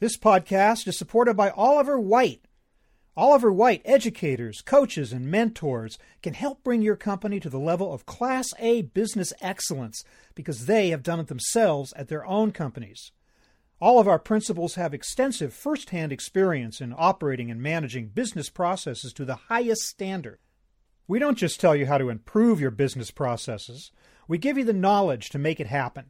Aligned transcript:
This 0.00 0.16
podcast 0.16 0.88
is 0.88 0.96
supported 0.96 1.34
by 1.34 1.50
Oliver 1.50 2.00
Wight. 2.00 2.46
Oliver 3.18 3.52
Wight 3.52 3.82
educators, 3.84 4.62
coaches, 4.62 5.12
and 5.12 5.30
mentors 5.30 5.98
can 6.22 6.32
help 6.32 6.64
bring 6.64 6.80
your 6.80 6.96
company 6.96 7.38
to 7.38 7.50
the 7.50 7.58
level 7.58 7.92
of 7.92 8.06
Class 8.06 8.48
A 8.58 8.80
business 8.80 9.34
excellence 9.42 10.02
because 10.34 10.64
they 10.64 10.88
have 10.88 11.02
done 11.02 11.20
it 11.20 11.26
themselves 11.26 11.92
at 11.96 12.08
their 12.08 12.24
own 12.24 12.50
companies. 12.50 13.12
All 13.78 14.00
of 14.00 14.08
our 14.08 14.18
principals 14.18 14.76
have 14.76 14.94
extensive 14.94 15.52
first-hand 15.52 16.12
experience 16.12 16.80
in 16.80 16.94
operating 16.96 17.50
and 17.50 17.60
managing 17.60 18.08
business 18.08 18.48
processes 18.48 19.12
to 19.12 19.26
the 19.26 19.34
highest 19.34 19.82
standard. 19.82 20.38
We 21.06 21.18
don't 21.18 21.36
just 21.36 21.60
tell 21.60 21.76
you 21.76 21.84
how 21.84 21.98
to 21.98 22.08
improve 22.08 22.58
your 22.58 22.70
business 22.70 23.10
processes, 23.10 23.92
we 24.26 24.38
give 24.38 24.56
you 24.56 24.64
the 24.64 24.72
knowledge 24.72 25.28
to 25.28 25.38
make 25.38 25.60
it 25.60 25.66
happen. 25.66 26.06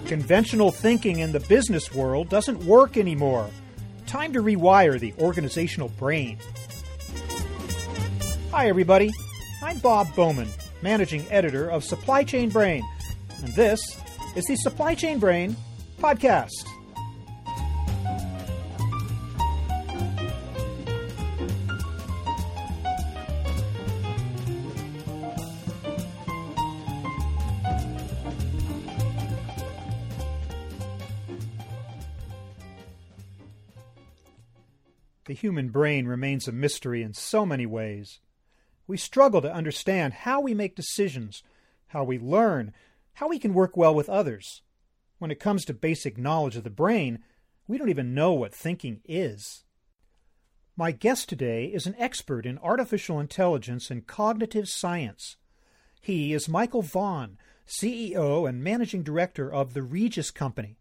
Conventional 0.06 0.72
thinking 0.72 1.20
in 1.20 1.32
the 1.32 1.40
business 1.40 1.92
world 1.92 2.30
doesn't 2.30 2.64
work 2.64 2.96
anymore. 2.96 3.50
Time 4.06 4.32
to 4.34 4.44
rewire 4.44 5.00
the 5.00 5.16
organizational 5.18 5.90
brain. 5.90 6.38
Hi, 8.52 8.70
everybody. 8.70 9.12
I'm 9.64 9.80
Bob 9.80 10.14
Bowman, 10.16 10.48
managing 10.84 11.26
editor 11.32 11.70
of 11.70 11.84
Supply 11.84 12.24
Chain 12.24 12.50
Brain, 12.50 12.84
and 13.44 13.52
this 13.56 13.82
is 14.36 14.46
the 14.46 14.56
Supply 14.58 14.94
Chain 14.94 15.18
Brain 15.18 15.56
podcast. 16.00 16.52
Human 35.36 35.70
brain 35.70 36.08
remains 36.08 36.48
a 36.48 36.52
mystery 36.52 37.04
in 37.04 37.14
so 37.14 37.46
many 37.46 37.66
ways. 37.66 38.20
We 38.88 38.98
struggle 38.98 39.42
to 39.42 39.54
understand 39.54 40.14
how 40.14 40.42
we 40.42 40.54
make 40.54 40.76
decisions, 40.76 41.44
how 41.88 42.04
we 42.04 42.18
learn, 42.18 42.74
how 43.14 43.28
we 43.28 43.40
can 43.40 43.54
work 43.54 43.78
well 43.78 43.94
with 43.94 44.10
others. 44.10 44.62
When 45.18 45.32
it 45.32 45.40
comes 45.40 45.66
to 45.66 45.74
basic 45.74 46.18
knowledge 46.18 46.56
of 46.56 46.64
the 46.64 46.70
brain, 46.70 47.20
we 47.68 47.78
don't 47.78 47.90
even 47.90 48.14
know 48.14 48.34
what 48.34 48.54
thinking 48.54 49.02
is. 49.06 49.64
My 50.78 50.92
guest 50.92 51.30
today 51.30 51.66
is 51.68 51.88
an 51.88 51.96
expert 51.98 52.46
in 52.46 52.58
artificial 52.58 53.20
intelligence 53.20 53.90
and 53.90 54.06
cognitive 54.06 54.68
science. 54.68 55.38
He 56.02 56.34
is 56.34 56.50
Michael 56.50 56.82
Vaughan, 56.82 57.38
CEO 57.66 58.48
and 58.48 58.64
Managing 58.64 59.02
Director 59.02 59.52
of 59.52 59.74
the 59.74 59.82
Regis 59.82 60.32
Company. 60.32 60.78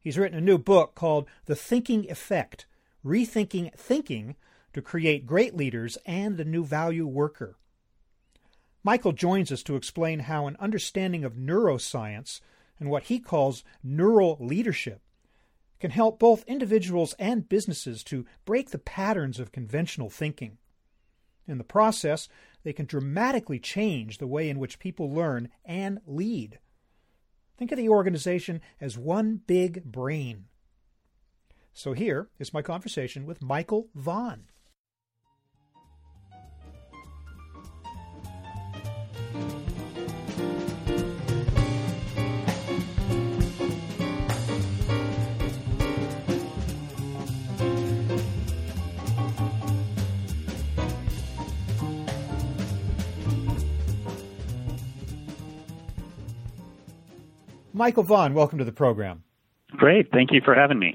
He's 0.00 0.18
written 0.18 0.36
a 0.36 0.42
new 0.42 0.58
book 0.58 0.94
called 0.94 1.26
The 1.46 1.56
Thinking 1.56 2.10
Effect 2.10 2.66
Rethinking 3.04 3.74
Thinking 3.74 4.36
to 4.72 4.80
Create 4.80 5.26
Great 5.26 5.54
Leaders 5.54 5.98
and 6.06 6.36
the 6.36 6.44
New 6.44 6.64
Value 6.64 7.06
Worker. 7.06 7.56
Michael 8.82 9.12
joins 9.12 9.52
us 9.52 9.62
to 9.64 9.76
explain 9.76 10.20
how 10.20 10.46
an 10.46 10.56
understanding 10.58 11.24
of 11.24 11.34
neuroscience 11.34 12.40
and 12.78 12.90
what 12.90 13.04
he 13.04 13.18
calls 13.18 13.64
neural 13.82 14.36
leadership 14.40 15.00
can 15.80 15.90
help 15.90 16.18
both 16.18 16.44
individuals 16.46 17.14
and 17.18 17.48
businesses 17.48 18.02
to 18.04 18.24
break 18.44 18.70
the 18.70 18.78
patterns 18.78 19.38
of 19.38 19.52
conventional 19.52 20.08
thinking. 20.08 20.58
In 21.46 21.58
the 21.58 21.64
process, 21.64 22.28
they 22.62 22.72
can 22.72 22.86
dramatically 22.86 23.58
change 23.58 24.18
the 24.18 24.26
way 24.26 24.48
in 24.48 24.58
which 24.58 24.78
people 24.78 25.12
learn 25.12 25.50
and 25.64 26.00
lead. 26.06 26.58
Think 27.58 27.70
of 27.70 27.78
the 27.78 27.88
organization 27.88 28.60
as 28.80 28.96
one 28.96 29.40
big 29.46 29.84
brain. 29.84 30.46
So 31.76 31.92
here 31.92 32.28
is 32.38 32.54
my 32.54 32.62
conversation 32.62 33.26
with 33.26 33.42
Michael 33.42 33.88
Vaughan. 33.96 34.44
Michael 57.72 58.04
Vaughan, 58.04 58.32
welcome 58.32 58.60
to 58.60 58.64
the 58.64 58.70
program. 58.70 59.24
Great. 59.72 60.10
Thank 60.12 60.30
you 60.30 60.40
for 60.44 60.54
having 60.54 60.78
me. 60.78 60.94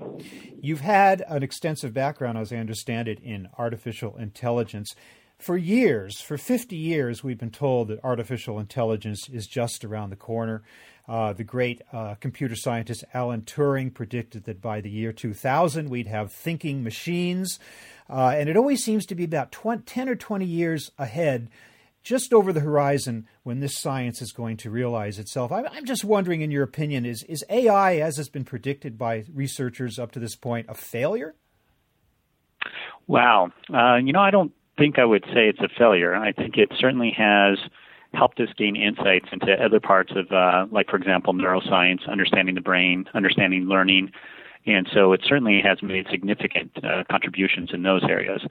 You've 0.61 0.81
had 0.81 1.23
an 1.27 1.43
extensive 1.43 1.93
background, 1.93 2.37
as 2.37 2.51
I 2.51 2.57
understand 2.57 3.07
it, 3.07 3.19
in 3.19 3.49
artificial 3.57 4.17
intelligence. 4.17 4.95
For 5.37 5.57
years, 5.57 6.19
for 6.19 6.37
50 6.37 6.75
years, 6.75 7.23
we've 7.23 7.37
been 7.37 7.49
told 7.49 7.87
that 7.87 8.03
artificial 8.03 8.59
intelligence 8.59 9.29
is 9.29 9.47
just 9.47 9.85
around 9.85 10.09
the 10.09 10.17
corner. 10.17 10.63
Uh, 11.07 11.33
the 11.33 11.45
great 11.45 11.81
uh, 11.93 12.15
computer 12.15 12.55
scientist 12.55 13.05
Alan 13.13 13.41
Turing 13.43 13.93
predicted 13.93 14.43
that 14.43 14.61
by 14.61 14.81
the 14.81 14.89
year 14.89 15.13
2000, 15.13 15.89
we'd 15.89 16.07
have 16.07 16.31
thinking 16.31 16.83
machines. 16.83 17.57
Uh, 18.09 18.33
and 18.35 18.49
it 18.49 18.57
always 18.57 18.83
seems 18.83 19.05
to 19.05 19.15
be 19.15 19.23
about 19.23 19.51
20, 19.51 19.83
10 19.83 20.09
or 20.09 20.15
20 20.15 20.45
years 20.45 20.91
ahead 20.97 21.49
just 22.03 22.33
over 22.33 22.53
the 22.53 22.59
horizon 22.61 23.27
when 23.43 23.59
this 23.59 23.77
science 23.77 24.21
is 24.21 24.31
going 24.31 24.57
to 24.57 24.69
realize 24.69 25.19
itself. 25.19 25.51
I'm 25.51 25.85
just 25.85 26.03
wondering, 26.03 26.41
in 26.41 26.51
your 26.51 26.63
opinion, 26.63 27.05
is, 27.05 27.23
is 27.23 27.43
AI, 27.49 27.97
as 27.97 28.17
has 28.17 28.29
been 28.29 28.45
predicted 28.45 28.97
by 28.97 29.25
researchers 29.33 29.99
up 29.99 30.11
to 30.13 30.19
this 30.19 30.35
point, 30.35 30.67
a 30.69 30.73
failure? 30.73 31.35
Wow. 33.07 33.51
Uh, 33.73 33.95
you 33.95 34.13
know, 34.13 34.21
I 34.21 34.31
don't 34.31 34.51
think 34.77 34.97
I 34.97 35.05
would 35.05 35.23
say 35.25 35.49
it's 35.49 35.59
a 35.59 35.69
failure. 35.77 36.15
I 36.15 36.31
think 36.31 36.57
it 36.57 36.71
certainly 36.79 37.11
has 37.17 37.57
helped 38.13 38.39
us 38.39 38.49
gain 38.57 38.75
insights 38.75 39.27
into 39.31 39.53
other 39.53 39.79
parts 39.79 40.11
of, 40.15 40.31
uh, 40.31 40.65
like, 40.71 40.89
for 40.89 40.95
example, 40.95 41.33
neuroscience, 41.33 42.07
understanding 42.09 42.55
the 42.55 42.61
brain, 42.61 43.05
understanding 43.13 43.65
learning. 43.65 44.11
And 44.75 44.87
so 44.93 45.13
it 45.13 45.21
certainly 45.27 45.61
has 45.63 45.81
made 45.81 46.07
significant 46.09 46.71
uh, 46.83 47.03
contributions 47.09 47.69
in 47.73 47.83
those 47.83 48.03
areas 48.03 48.41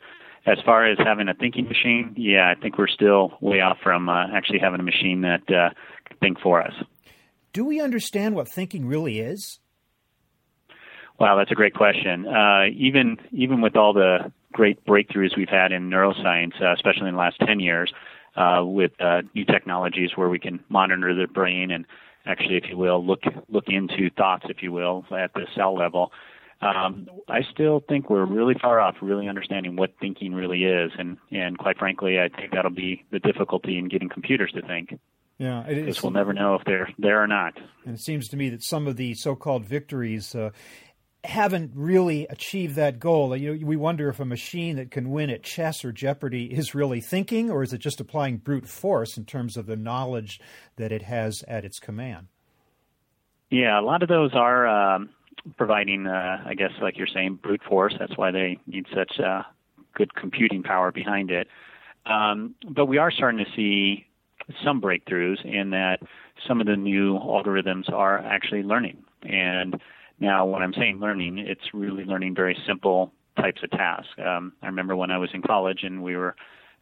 as 0.49 0.59
far 0.65 0.87
as 0.87 0.99
having 0.99 1.29
a 1.29 1.35
thinking 1.35 1.67
machine, 1.67 2.15
yeah, 2.17 2.53
I 2.57 2.61
think 2.61 2.79
we're 2.79 2.89
still 2.89 3.33
way 3.41 3.61
off 3.61 3.79
from 3.83 4.09
uh, 4.09 4.27
actually 4.33 4.59
having 4.61 4.81
a 4.81 4.83
machine 4.83 5.23
that 5.23 5.43
uh, 5.49 5.71
can 6.07 6.17
think 6.21 6.41
for 6.41 6.63
us. 6.63 6.73
Do 7.53 7.65
we 7.65 7.81
understand 7.81 8.35
what 8.35 8.49
thinking 8.49 8.87
really 8.87 9.21
is? 9.21 9.59
Wow, 11.19 11.37
that's 11.37 11.51
a 11.51 11.55
great 11.55 11.75
question. 11.75 12.27
Uh, 12.27 12.67
even 12.77 13.19
even 13.33 13.61
with 13.61 13.77
all 13.77 13.93
the 13.93 14.33
great 14.53 14.85
breakthroughs 14.87 15.37
we've 15.37 15.49
had 15.49 15.73
in 15.73 15.91
neuroscience, 15.91 16.61
uh, 16.63 16.73
especially 16.75 17.09
in 17.09 17.15
the 17.15 17.21
last 17.21 17.39
ten 17.41 17.59
years, 17.59 17.93
uh, 18.37 18.63
with 18.65 18.93
uh, 19.01 19.23
new 19.35 19.45
technologies 19.45 20.11
where 20.15 20.29
we 20.29 20.39
can 20.39 20.61
monitor 20.69 21.15
the 21.15 21.27
brain 21.27 21.73
and 21.73 21.87
actually, 22.29 22.57
if 22.59 22.65
you 22.69 22.77
will, 22.77 23.05
look 23.05 23.23
look 23.49 23.65
into 23.67 24.11
thoughts, 24.17 24.45
if 24.49 24.63
you 24.63 24.71
will, 24.71 25.05
at 25.11 25.35
the 25.35 25.47
cell 25.57 25.75
level 25.75 26.13
um, 26.61 27.09
I 27.29 27.43
still 27.53 27.83
think 27.89 28.11
we're 28.11 28.25
really 28.25 28.55
far 28.61 28.81
off 28.81 28.97
really 29.01 29.29
understanding 29.29 29.77
what 29.77 29.95
thinking 30.01 30.35
really 30.35 30.65
is, 30.65 30.91
and 30.99 31.17
and 31.31 31.57
quite 31.57 31.79
frankly, 31.79 32.19
I 32.19 32.29
think 32.29 32.53
that'll 32.53 32.73
be 32.73 33.05
the 33.13 33.21
difficulty 33.21 33.79
in 33.79 33.89
getting 33.89 34.09
computers 34.09 34.51
to 34.53 34.63
think. 34.63 34.99
Yeah, 35.39 35.63
because 35.69 36.03
we'll 36.03 36.11
never 36.11 36.33
know 36.33 36.57
if 36.57 36.65
they're 36.65 36.93
there 36.99 37.23
or 37.23 37.29
not. 37.29 37.57
And 37.85 37.95
it 37.95 38.01
seems 38.01 38.27
to 38.31 38.37
me 38.37 38.49
that 38.49 38.65
some 38.65 38.89
of 38.89 38.97
the 38.97 39.15
so-called 39.15 39.65
victories 39.65 40.35
uh, 40.35 40.51
haven't 41.25 41.73
really 41.75 42.27
achieved 42.29 42.77
that 42.77 42.99
goal. 42.99 43.37
You 43.37 43.55
know, 43.55 43.67
we 43.67 43.77
wonder 43.77 44.09
if 44.09 44.21
a 44.21 44.25
machine 44.25 44.77
that 44.77 44.91
can 44.91 45.11
win 45.11 45.31
at 45.31 45.43
chess 45.43 45.85
or 45.85 45.93
Jeopardy 45.93 46.47
is 46.47 46.75
really 46.75 47.01
thinking, 47.01 47.51
or 47.51 47.63
is 47.63 47.73
it 47.73 47.79
just 47.79 48.01
applying 48.01 48.39
brute 48.39 48.69
force 48.69 49.17
in 49.17 49.25
terms 49.25 49.57
of 49.57 49.67
the 49.67 49.77
knowledge 49.77 50.41
that 50.77 50.93
it 50.93 51.03
has 51.03 51.43
at 51.49 51.65
its 51.65 51.79
command? 51.79 52.29
Yeah, 53.51 53.81
a 53.81 53.83
lot 53.83 54.03
of 54.03 54.09
those 54.09 54.31
are 54.35 54.67
um, 54.67 55.11
providing, 55.57 56.07
uh, 56.07 56.43
I 56.45 56.55
guess, 56.55 56.71
like 56.81 56.97
you're 56.97 57.07
saying, 57.07 57.41
brute 57.43 57.63
force. 57.69 57.95
That's 57.99 58.17
why 58.17 58.31
they 58.31 58.59
need 58.67 58.87
such 58.95 59.19
uh, 59.19 59.43
good 59.95 60.15
computing 60.15 60.63
power 60.63 60.93
behind 60.93 61.31
it. 61.31 61.49
Um, 62.07 62.55
but 62.69 62.87
we 62.87 62.99
are 62.99 63.11
starting 63.11 63.45
to 63.45 63.51
see 63.57 64.07
some 64.65 64.81
breakthroughs 64.81 65.45
in 65.45 65.71
that 65.71 65.99
some 66.47 66.61
of 66.61 66.67
the 66.67 66.77
new 66.77 67.19
algorithms 67.19 67.93
are 67.93 68.19
actually 68.19 68.63
learning. 68.63 69.03
And 69.23 69.81
Now, 70.21 70.47
when 70.47 70.63
I'm 70.63 70.75
saying 70.75 70.99
learning, 71.01 71.39
it's 71.39 71.73
really 71.73 72.05
learning 72.05 72.35
very 72.35 72.57
simple 72.67 73.13
types 73.37 73.63
of 73.63 73.71
tasks. 73.71 74.09
Um, 74.25 74.53
I 74.63 74.67
remember 74.67 74.97
when 74.97 75.11
I 75.11 75.19
was 75.19 75.31
in 75.33 75.43
college 75.43 75.81
and 75.83 76.03
we 76.03 76.17
were 76.17 76.35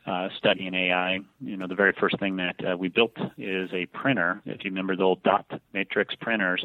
uh, 0.06 0.28
studying 0.38 0.72
AI, 0.74 1.18
you 1.40 1.56
know, 1.56 1.66
the 1.66 1.74
very 1.74 1.92
first 1.98 2.18
thing 2.18 2.36
that 2.36 2.54
uh, 2.64 2.76
we 2.76 2.88
built 2.88 3.16
is 3.36 3.68
a 3.72 3.86
printer. 3.86 4.40
If 4.46 4.64
you 4.64 4.70
remember 4.70 4.96
the 4.96 5.02
old 5.02 5.22
dot 5.22 5.46
matrix 5.74 6.14
printers, 6.14 6.64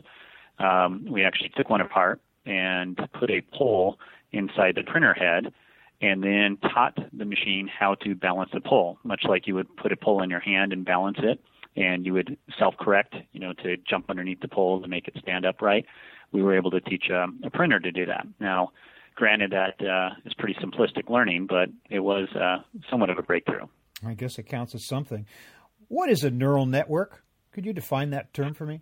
um, 0.59 1.05
we 1.09 1.23
actually 1.23 1.49
took 1.57 1.69
one 1.69 1.81
apart 1.81 2.21
and 2.45 2.97
put 3.19 3.29
a 3.31 3.41
pole 3.53 3.97
inside 4.31 4.75
the 4.75 4.83
printer 4.83 5.13
head 5.13 5.51
and 6.01 6.23
then 6.23 6.57
taught 6.73 6.97
the 7.13 7.25
machine 7.25 7.67
how 7.67 7.95
to 7.95 8.15
balance 8.15 8.49
the 8.53 8.61
pole, 8.61 8.97
much 9.03 9.23
like 9.27 9.45
you 9.45 9.55
would 9.55 9.75
put 9.77 9.91
a 9.91 9.97
pole 9.97 10.23
in 10.23 10.29
your 10.29 10.39
hand 10.39 10.73
and 10.73 10.83
balance 10.85 11.17
it, 11.21 11.39
and 11.75 12.05
you 12.05 12.13
would 12.13 12.37
self-correct, 12.59 13.15
you 13.31 13.39
know, 13.39 13.53
to 13.63 13.77
jump 13.89 14.09
underneath 14.09 14.41
the 14.41 14.47
pole 14.47 14.81
to 14.81 14.87
make 14.87 15.07
it 15.07 15.15
stand 15.21 15.45
upright. 15.45 15.85
We 16.31 16.41
were 16.41 16.55
able 16.55 16.71
to 16.71 16.81
teach 16.81 17.09
a, 17.09 17.27
a 17.45 17.49
printer 17.49 17.79
to 17.79 17.91
do 17.91 18.05
that. 18.05 18.25
Now, 18.39 18.71
granted, 19.15 19.51
that 19.51 19.85
uh, 19.85 20.15
is 20.25 20.33
pretty 20.33 20.55
simplistic 20.55 21.09
learning, 21.09 21.47
but 21.47 21.69
it 21.89 21.99
was 21.99 22.29
uh, 22.35 22.57
somewhat 22.89 23.09
of 23.09 23.17
a 23.17 23.23
breakthrough. 23.23 23.67
I 24.05 24.13
guess 24.13 24.37
it 24.39 24.43
counts 24.43 24.73
as 24.75 24.85
something. 24.85 25.25
What 25.87 26.09
is 26.09 26.23
a 26.23 26.31
neural 26.31 26.65
network? 26.65 27.23
Could 27.51 27.65
you 27.65 27.73
define 27.73 28.11
that 28.11 28.33
term 28.33 28.53
for 28.53 28.65
me? 28.65 28.81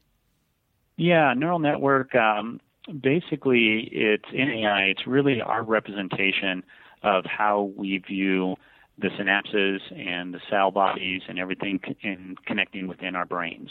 Yeah, 0.95 1.33
neural 1.35 1.59
network. 1.59 2.13
Um, 2.15 2.59
basically, 3.01 3.89
it's 3.91 4.29
in 4.33 4.49
AI. 4.49 4.83
It's 4.91 5.07
really 5.07 5.41
our 5.41 5.63
representation 5.63 6.63
of 7.01 7.25
how 7.25 7.71
we 7.75 7.97
view 7.97 8.55
the 8.99 9.09
synapses 9.09 9.79
and 9.95 10.33
the 10.33 10.39
cell 10.49 10.71
bodies 10.71 11.21
and 11.27 11.39
everything 11.39 11.79
in 12.01 12.35
connecting 12.45 12.87
within 12.87 13.15
our 13.15 13.25
brains. 13.25 13.69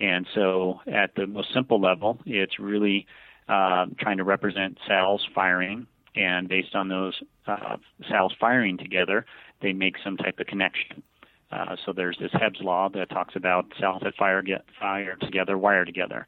And 0.00 0.26
so, 0.34 0.80
at 0.86 1.14
the 1.14 1.26
most 1.26 1.54
simple 1.54 1.80
level, 1.80 2.18
it's 2.26 2.58
really 2.58 3.06
uh, 3.48 3.86
trying 3.98 4.18
to 4.18 4.24
represent 4.24 4.78
cells 4.86 5.26
firing, 5.34 5.86
and 6.14 6.48
based 6.48 6.74
on 6.74 6.88
those 6.88 7.14
uh, 7.46 7.76
cells 8.10 8.34
firing 8.38 8.76
together, 8.76 9.24
they 9.62 9.72
make 9.72 9.94
some 10.04 10.16
type 10.16 10.38
of 10.38 10.46
connection. 10.46 11.02
Uh, 11.50 11.76
so 11.84 11.92
there's 11.92 12.18
this 12.20 12.32
Hebb's 12.32 12.60
law 12.60 12.88
that 12.90 13.08
talks 13.10 13.36
about 13.36 13.66
cells 13.78 14.02
that 14.02 14.16
fire 14.16 14.42
get 14.42 14.64
fire 14.80 15.16
together 15.20 15.56
wire 15.56 15.84
together. 15.84 16.26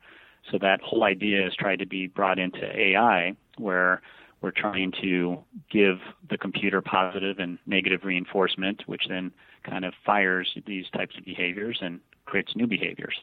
So 0.50 0.58
that 0.60 0.80
whole 0.80 1.04
idea 1.04 1.46
is 1.46 1.54
tried 1.54 1.80
to 1.80 1.86
be 1.86 2.06
brought 2.06 2.38
into 2.38 2.64
AI, 2.64 3.34
where 3.58 4.00
we're 4.40 4.52
trying 4.52 4.92
to 5.02 5.38
give 5.70 5.98
the 6.28 6.38
computer 6.38 6.80
positive 6.80 7.38
and 7.38 7.58
negative 7.66 8.04
reinforcement, 8.04 8.82
which 8.86 9.02
then 9.08 9.32
kind 9.64 9.84
of 9.84 9.94
fires 10.06 10.56
these 10.66 10.88
types 10.90 11.16
of 11.18 11.24
behaviors 11.24 11.78
and 11.80 12.00
creates 12.24 12.54
new 12.54 12.66
behaviors. 12.66 13.16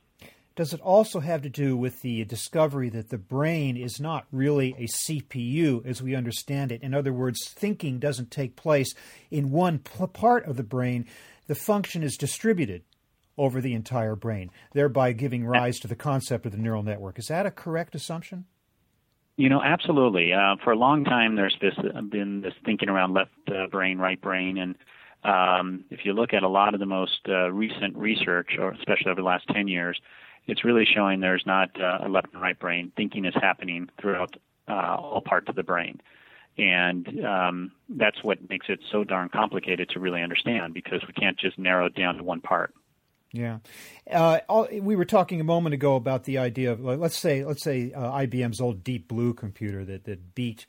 Does 0.56 0.74
it 0.74 0.80
also 0.80 1.20
have 1.20 1.42
to 1.42 1.50
do 1.50 1.76
with 1.76 2.02
the 2.02 2.24
discovery 2.24 2.88
that 2.90 3.10
the 3.10 3.18
brain 3.18 3.76
is 3.76 4.00
not 4.00 4.26
really 4.32 4.74
a 4.78 4.88
CPU 4.88 5.86
as 5.86 6.02
we 6.02 6.16
understand 6.16 6.72
it? 6.72 6.82
In 6.82 6.94
other 6.94 7.12
words, 7.12 7.50
thinking 7.50 8.00
doesn't 8.00 8.32
take 8.32 8.56
place 8.56 8.94
in 9.30 9.52
one 9.52 9.80
part 9.80 10.46
of 10.46 10.56
the 10.56 10.64
brain, 10.64 11.08
the 11.48 11.56
function 11.56 12.04
is 12.04 12.16
distributed 12.16 12.84
over 13.38 13.60
the 13.60 13.74
entire 13.74 14.16
brain, 14.16 14.50
thereby 14.74 15.12
giving 15.12 15.46
rise 15.46 15.78
to 15.80 15.90
the 15.90 15.96
concept 15.96 16.46
of 16.46 16.54
the 16.54 16.58
neural 16.58 16.84
network. 16.84 17.20
Is 17.20 17.28
that 17.28 17.46
a 17.46 17.52
correct 17.52 17.94
assumption? 17.94 18.46
You 19.38 19.50
know, 19.50 19.62
absolutely. 19.62 20.32
Uh, 20.32 20.56
for 20.64 20.72
a 20.72 20.78
long 20.78 21.04
time, 21.04 21.36
there's 21.36 21.58
this, 21.60 21.74
been 22.10 22.42
this 22.42 22.54
thinking 22.64 22.88
around 22.88 23.14
left 23.14 23.32
uh, 23.50 23.68
brain, 23.68 23.98
right 23.98 24.20
brain, 24.20 24.58
and 24.58 24.76
um, 25.26 25.84
if 25.90 26.06
you 26.06 26.14
look 26.14 26.34
at 26.34 26.44
a 26.44 26.48
lot 26.48 26.74
of 26.74 26.80
the 26.80 26.86
most 26.86 27.20
uh, 27.28 27.52
recent 27.52 27.98
research, 27.98 28.52
or 28.60 28.72
especially 28.72 29.12
over 29.12 29.22
the 29.22 29.28
last 29.28 29.48
10 29.48 29.68
years, 29.68 30.00
it's 30.46 30.64
really 30.64 30.86
showing 30.86 31.20
there's 31.20 31.44
not 31.48 31.70
uh, 31.82 32.06
a 32.06 32.10
left 32.10 32.28
and 32.34 32.42
right 32.42 32.58
brain. 32.58 32.92
Thinking 32.96 33.26
is 33.26 33.34
happening 33.34 33.90
throughout 34.00 34.36
uh, 34.70 34.96
all 35.00 35.22
parts 35.22 35.50
of 35.50 35.56
the 35.56 35.64
brain. 35.64 36.00
And 36.58 37.26
um, 37.26 37.72
that's 37.90 38.24
what 38.24 38.38
makes 38.50 38.68
it 38.70 38.80
so 38.92 39.04
darn 39.04 39.30
complicated 39.30 39.90
to 39.90 40.00
really 40.00 40.22
understand 40.22 40.74
because 40.74 41.02
we 41.08 41.14
can't 41.14 41.38
just 41.38 41.58
narrow 41.58 41.88
it 41.88 41.96
down 41.96 42.18
to 42.18 42.24
one 42.24 42.40
part. 42.40 42.74
Yeah, 43.32 43.60
uh, 44.10 44.40
all, 44.48 44.68
we 44.72 44.96
were 44.96 45.06
talking 45.06 45.42
a 45.42 45.46
moment 45.46 45.74
ago 45.74 45.96
about 45.96 46.24
the 46.24 46.38
idea 46.38 46.72
of 46.72 46.80
let's 46.80 47.18
say 47.18 47.44
let's 47.44 47.64
say 47.64 47.92
uh, 47.92 48.12
IBM's 48.12 48.62
old 48.62 48.84
Deep 48.84 49.08
Blue 49.08 49.34
computer 49.34 49.84
that 49.84 50.06
that 50.06 50.36
beat 50.36 50.66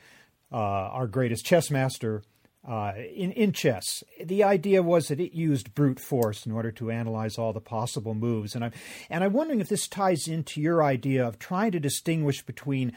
uh, 0.51 0.57
our 0.57 1.07
greatest 1.07 1.45
chess 1.45 1.71
master 1.71 2.23
uh, 2.67 2.93
in 3.15 3.31
in 3.33 3.53
chess. 3.53 4.03
The 4.23 4.43
idea 4.43 4.83
was 4.83 5.09
that 5.09 5.21
it 5.21 5.33
used 5.33 5.75
brute 5.75 6.01
force 6.01 6.45
in 6.45 6.53
order 6.53 6.73
to 6.73 6.91
analyze 6.91 7.39
all 7.39 7.53
the 7.53 7.61
possible 7.61 8.15
moves, 8.15 8.55
and 8.55 8.65
I'm 8.65 8.73
and 9.11 9.23
I'm 9.23 9.33
wondering 9.33 9.61
if 9.61 9.69
this 9.69 9.87
ties 9.87 10.27
into 10.27 10.61
your 10.61 10.83
idea 10.83 11.27
of 11.27 11.39
trying 11.39 11.73
to 11.73 11.81
distinguish 11.81 12.43
between 12.43 12.93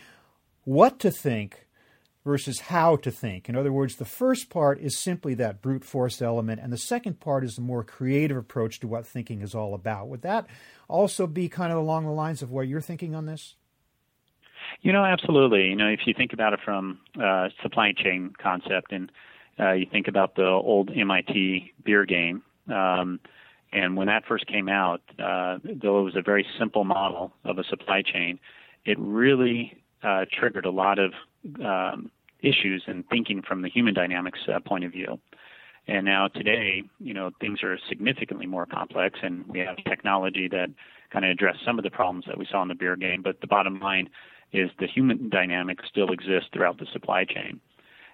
what 0.63 0.99
to 0.99 1.11
think 1.11 1.67
versus 2.25 2.59
how 2.59 2.95
to 2.97 3.11
think. 3.11 3.47
In 3.47 3.55
other 3.55 3.71
words, 3.71 3.95
the 3.95 4.05
first 4.05 4.49
part 4.49 4.79
is 4.79 4.97
simply 4.97 5.33
that 5.35 5.61
brute 5.61 5.85
force 5.85 6.21
element, 6.21 6.59
and 6.61 6.71
the 6.71 6.77
second 6.77 7.19
part 7.19 7.43
is 7.43 7.57
a 7.57 7.61
more 7.61 7.83
creative 7.83 8.37
approach 8.37 8.79
to 8.81 8.87
what 8.87 9.07
thinking 9.07 9.41
is 9.41 9.55
all 9.55 9.73
about. 9.73 10.09
Would 10.09 10.21
that 10.23 10.47
also 10.87 11.27
be 11.27 11.49
kind 11.49 11.71
of 11.71 11.77
along 11.77 12.05
the 12.05 12.11
lines 12.11 12.41
of 12.41 12.51
what 12.51 12.67
you're 12.67 12.81
thinking 12.81 13.15
on 13.15 13.25
this? 13.25 13.55
You 14.81 14.93
know, 14.93 15.03
absolutely. 15.03 15.65
You 15.65 15.75
know, 15.75 15.87
if 15.87 16.01
you 16.05 16.13
think 16.13 16.33
about 16.33 16.53
it 16.53 16.59
from 16.63 16.99
uh, 17.21 17.49
supply 17.61 17.93
chain 17.93 18.33
concept, 18.41 18.91
and 18.91 19.11
uh, 19.59 19.71
you 19.71 19.85
think 19.91 20.07
about 20.07 20.35
the 20.35 20.45
old 20.45 20.91
MIT 20.95 21.73
beer 21.83 22.05
game, 22.05 22.43
um, 22.67 23.19
and 23.71 23.95
when 23.95 24.07
that 24.07 24.25
first 24.27 24.47
came 24.47 24.67
out, 24.67 25.01
uh, 25.19 25.59
though 25.63 25.99
it 25.99 26.03
was 26.03 26.15
a 26.15 26.21
very 26.21 26.45
simple 26.57 26.83
model 26.83 27.33
of 27.43 27.57
a 27.57 27.63
supply 27.63 28.01
chain, 28.01 28.39
it 28.85 28.97
really 28.99 29.81
uh, 30.01 30.25
triggered 30.31 30.65
a 30.65 30.71
lot 30.71 30.97
of 30.97 31.13
um, 31.63 32.11
issues 32.41 32.83
and 32.87 33.07
thinking 33.09 33.41
from 33.41 33.61
the 33.61 33.69
human 33.69 33.93
dynamics 33.93 34.39
uh, 34.53 34.59
point 34.59 34.83
of 34.83 34.91
view. 34.91 35.19
And 35.87 36.05
now 36.05 36.27
today, 36.27 36.83
you 36.99 37.13
know, 37.13 37.31
things 37.41 37.63
are 37.63 37.77
significantly 37.87 38.45
more 38.45 38.65
complex, 38.65 39.19
and 39.23 39.47
we 39.47 39.59
have 39.59 39.77
technology 39.87 40.47
that 40.49 40.69
kind 41.11 41.25
of 41.25 41.31
address 41.31 41.55
some 41.65 41.79
of 41.79 41.83
the 41.83 41.89
problems 41.89 42.25
that 42.27 42.37
we 42.37 42.45
saw 42.49 42.61
in 42.61 42.67
the 42.67 42.75
beer 42.75 42.95
game. 42.95 43.21
But 43.23 43.41
the 43.41 43.47
bottom 43.47 43.79
line 43.79 44.09
is 44.51 44.69
the 44.79 44.87
human 44.87 45.29
dynamic 45.29 45.79
still 45.89 46.11
exists 46.11 46.49
throughout 46.53 46.77
the 46.77 46.85
supply 46.93 47.25
chain. 47.25 47.59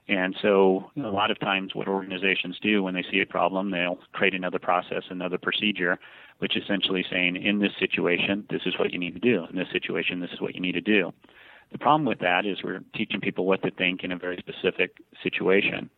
And 0.08 0.36
so, 0.42 0.92
a 0.98 1.10
lot 1.10 1.32
of 1.32 1.40
times, 1.40 1.74
what 1.74 1.88
organizations 1.88 2.60
do 2.62 2.84
when 2.84 2.94
they 2.94 3.04
see 3.12 3.22
a 3.22 3.26
problem, 3.26 3.72
they'll 3.72 3.98
create 4.14 4.36
another 4.36 4.60
process, 4.60 5.04
another 5.10 5.40
procedure, 5.40 5.98
which 6.38 6.56
essentially 6.56 7.04
saying, 7.10 7.38
in 7.38 7.58
this 7.60 7.72
situation, 7.80 8.46
this 8.52 8.62
is 8.68 8.78
what 8.78 8.94
you 8.94 9.00
need 9.00 9.16
to 9.16 9.20
do. 9.20 9.46
In 9.50 9.56
this 9.58 9.68
situation, 9.72 10.20
this 10.20 10.30
is 10.32 10.40
what 10.40 10.54
you 10.54 10.62
need 10.62 10.74
to 10.74 10.82
do. 10.82 11.12
The 11.72 11.78
problem 11.78 12.06
with 12.06 12.20
that 12.20 12.46
is 12.46 12.64
we're 12.64 12.84
teaching 12.96 13.20
people 13.20 13.46
what 13.46 13.62
to 13.64 13.72
think 13.72 14.04
in 14.04 14.12
a 14.12 14.18
very 14.18 14.38
specific 14.38 14.98
situation. 15.22 15.90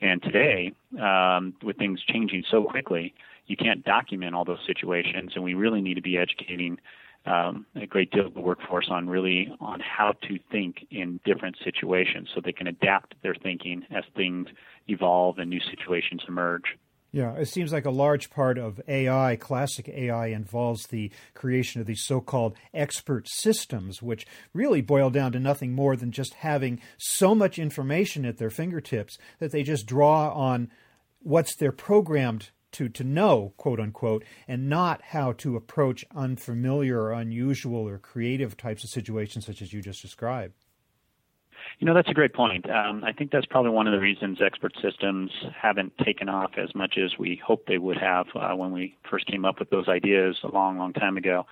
And 0.00 0.22
today, 0.22 0.72
um, 1.00 1.54
with 1.62 1.78
things 1.78 2.02
changing 2.06 2.44
so 2.50 2.64
quickly, 2.64 3.14
you 3.46 3.56
can't 3.56 3.84
document 3.84 4.34
all 4.34 4.44
those 4.44 4.64
situations, 4.66 5.32
and 5.34 5.42
we 5.42 5.54
really 5.54 5.80
need 5.80 5.94
to 5.94 6.02
be 6.02 6.18
educating 6.18 6.78
um, 7.24 7.66
a 7.74 7.86
great 7.86 8.10
deal 8.12 8.26
of 8.26 8.34
the 8.34 8.40
workforce 8.40 8.86
on 8.90 9.08
really 9.08 9.52
on 9.60 9.80
how 9.80 10.12
to 10.28 10.38
think 10.50 10.86
in 10.90 11.18
different 11.24 11.56
situations, 11.64 12.28
so 12.34 12.40
they 12.40 12.52
can 12.52 12.66
adapt 12.66 13.14
their 13.22 13.34
thinking 13.34 13.84
as 13.90 14.04
things 14.14 14.48
evolve 14.88 15.38
and 15.38 15.50
new 15.50 15.60
situations 15.60 16.22
emerge. 16.28 16.76
Yeah, 17.16 17.32
it 17.36 17.48
seems 17.48 17.72
like 17.72 17.86
a 17.86 17.90
large 17.90 18.28
part 18.28 18.58
of 18.58 18.78
AI, 18.86 19.36
classic 19.36 19.88
AI, 19.88 20.26
involves 20.26 20.88
the 20.88 21.10
creation 21.32 21.80
of 21.80 21.86
these 21.86 22.04
so 22.04 22.20
called 22.20 22.54
expert 22.74 23.26
systems, 23.26 24.02
which 24.02 24.26
really 24.52 24.82
boil 24.82 25.08
down 25.08 25.32
to 25.32 25.40
nothing 25.40 25.72
more 25.72 25.96
than 25.96 26.12
just 26.12 26.34
having 26.34 26.78
so 26.98 27.34
much 27.34 27.58
information 27.58 28.26
at 28.26 28.36
their 28.36 28.50
fingertips 28.50 29.16
that 29.38 29.50
they 29.50 29.62
just 29.62 29.86
draw 29.86 30.28
on 30.28 30.70
what's 31.20 31.56
they're 31.56 31.72
programmed 31.72 32.50
to, 32.72 32.90
to 32.90 33.02
know, 33.02 33.54
quote 33.56 33.80
unquote, 33.80 34.22
and 34.46 34.68
not 34.68 35.00
how 35.00 35.32
to 35.32 35.56
approach 35.56 36.04
unfamiliar 36.14 37.00
or 37.00 37.12
unusual 37.14 37.88
or 37.88 37.96
creative 37.96 38.58
types 38.58 38.84
of 38.84 38.90
situations 38.90 39.46
such 39.46 39.62
as 39.62 39.72
you 39.72 39.80
just 39.80 40.02
described. 40.02 40.65
You 41.78 41.86
know, 41.86 41.94
that's 41.94 42.08
a 42.08 42.14
great 42.14 42.32
point. 42.32 42.68
Um, 42.70 43.04
I 43.04 43.12
think 43.12 43.30
that's 43.30 43.46
probably 43.46 43.70
one 43.70 43.86
of 43.86 43.92
the 43.92 44.00
reasons 44.00 44.38
expert 44.42 44.72
systems 44.82 45.30
haven't 45.54 45.92
taken 46.04 46.28
off 46.28 46.52
as 46.56 46.74
much 46.74 46.96
as 46.96 47.18
we 47.18 47.40
hoped 47.44 47.68
they 47.68 47.78
would 47.78 47.98
have 47.98 48.26
uh, 48.34 48.54
when 48.54 48.72
we 48.72 48.96
first 49.10 49.26
came 49.26 49.44
up 49.44 49.58
with 49.58 49.70
those 49.70 49.88
ideas 49.88 50.38
a 50.42 50.48
long, 50.48 50.78
long 50.78 50.92
time 50.92 51.16
ago. 51.16 51.46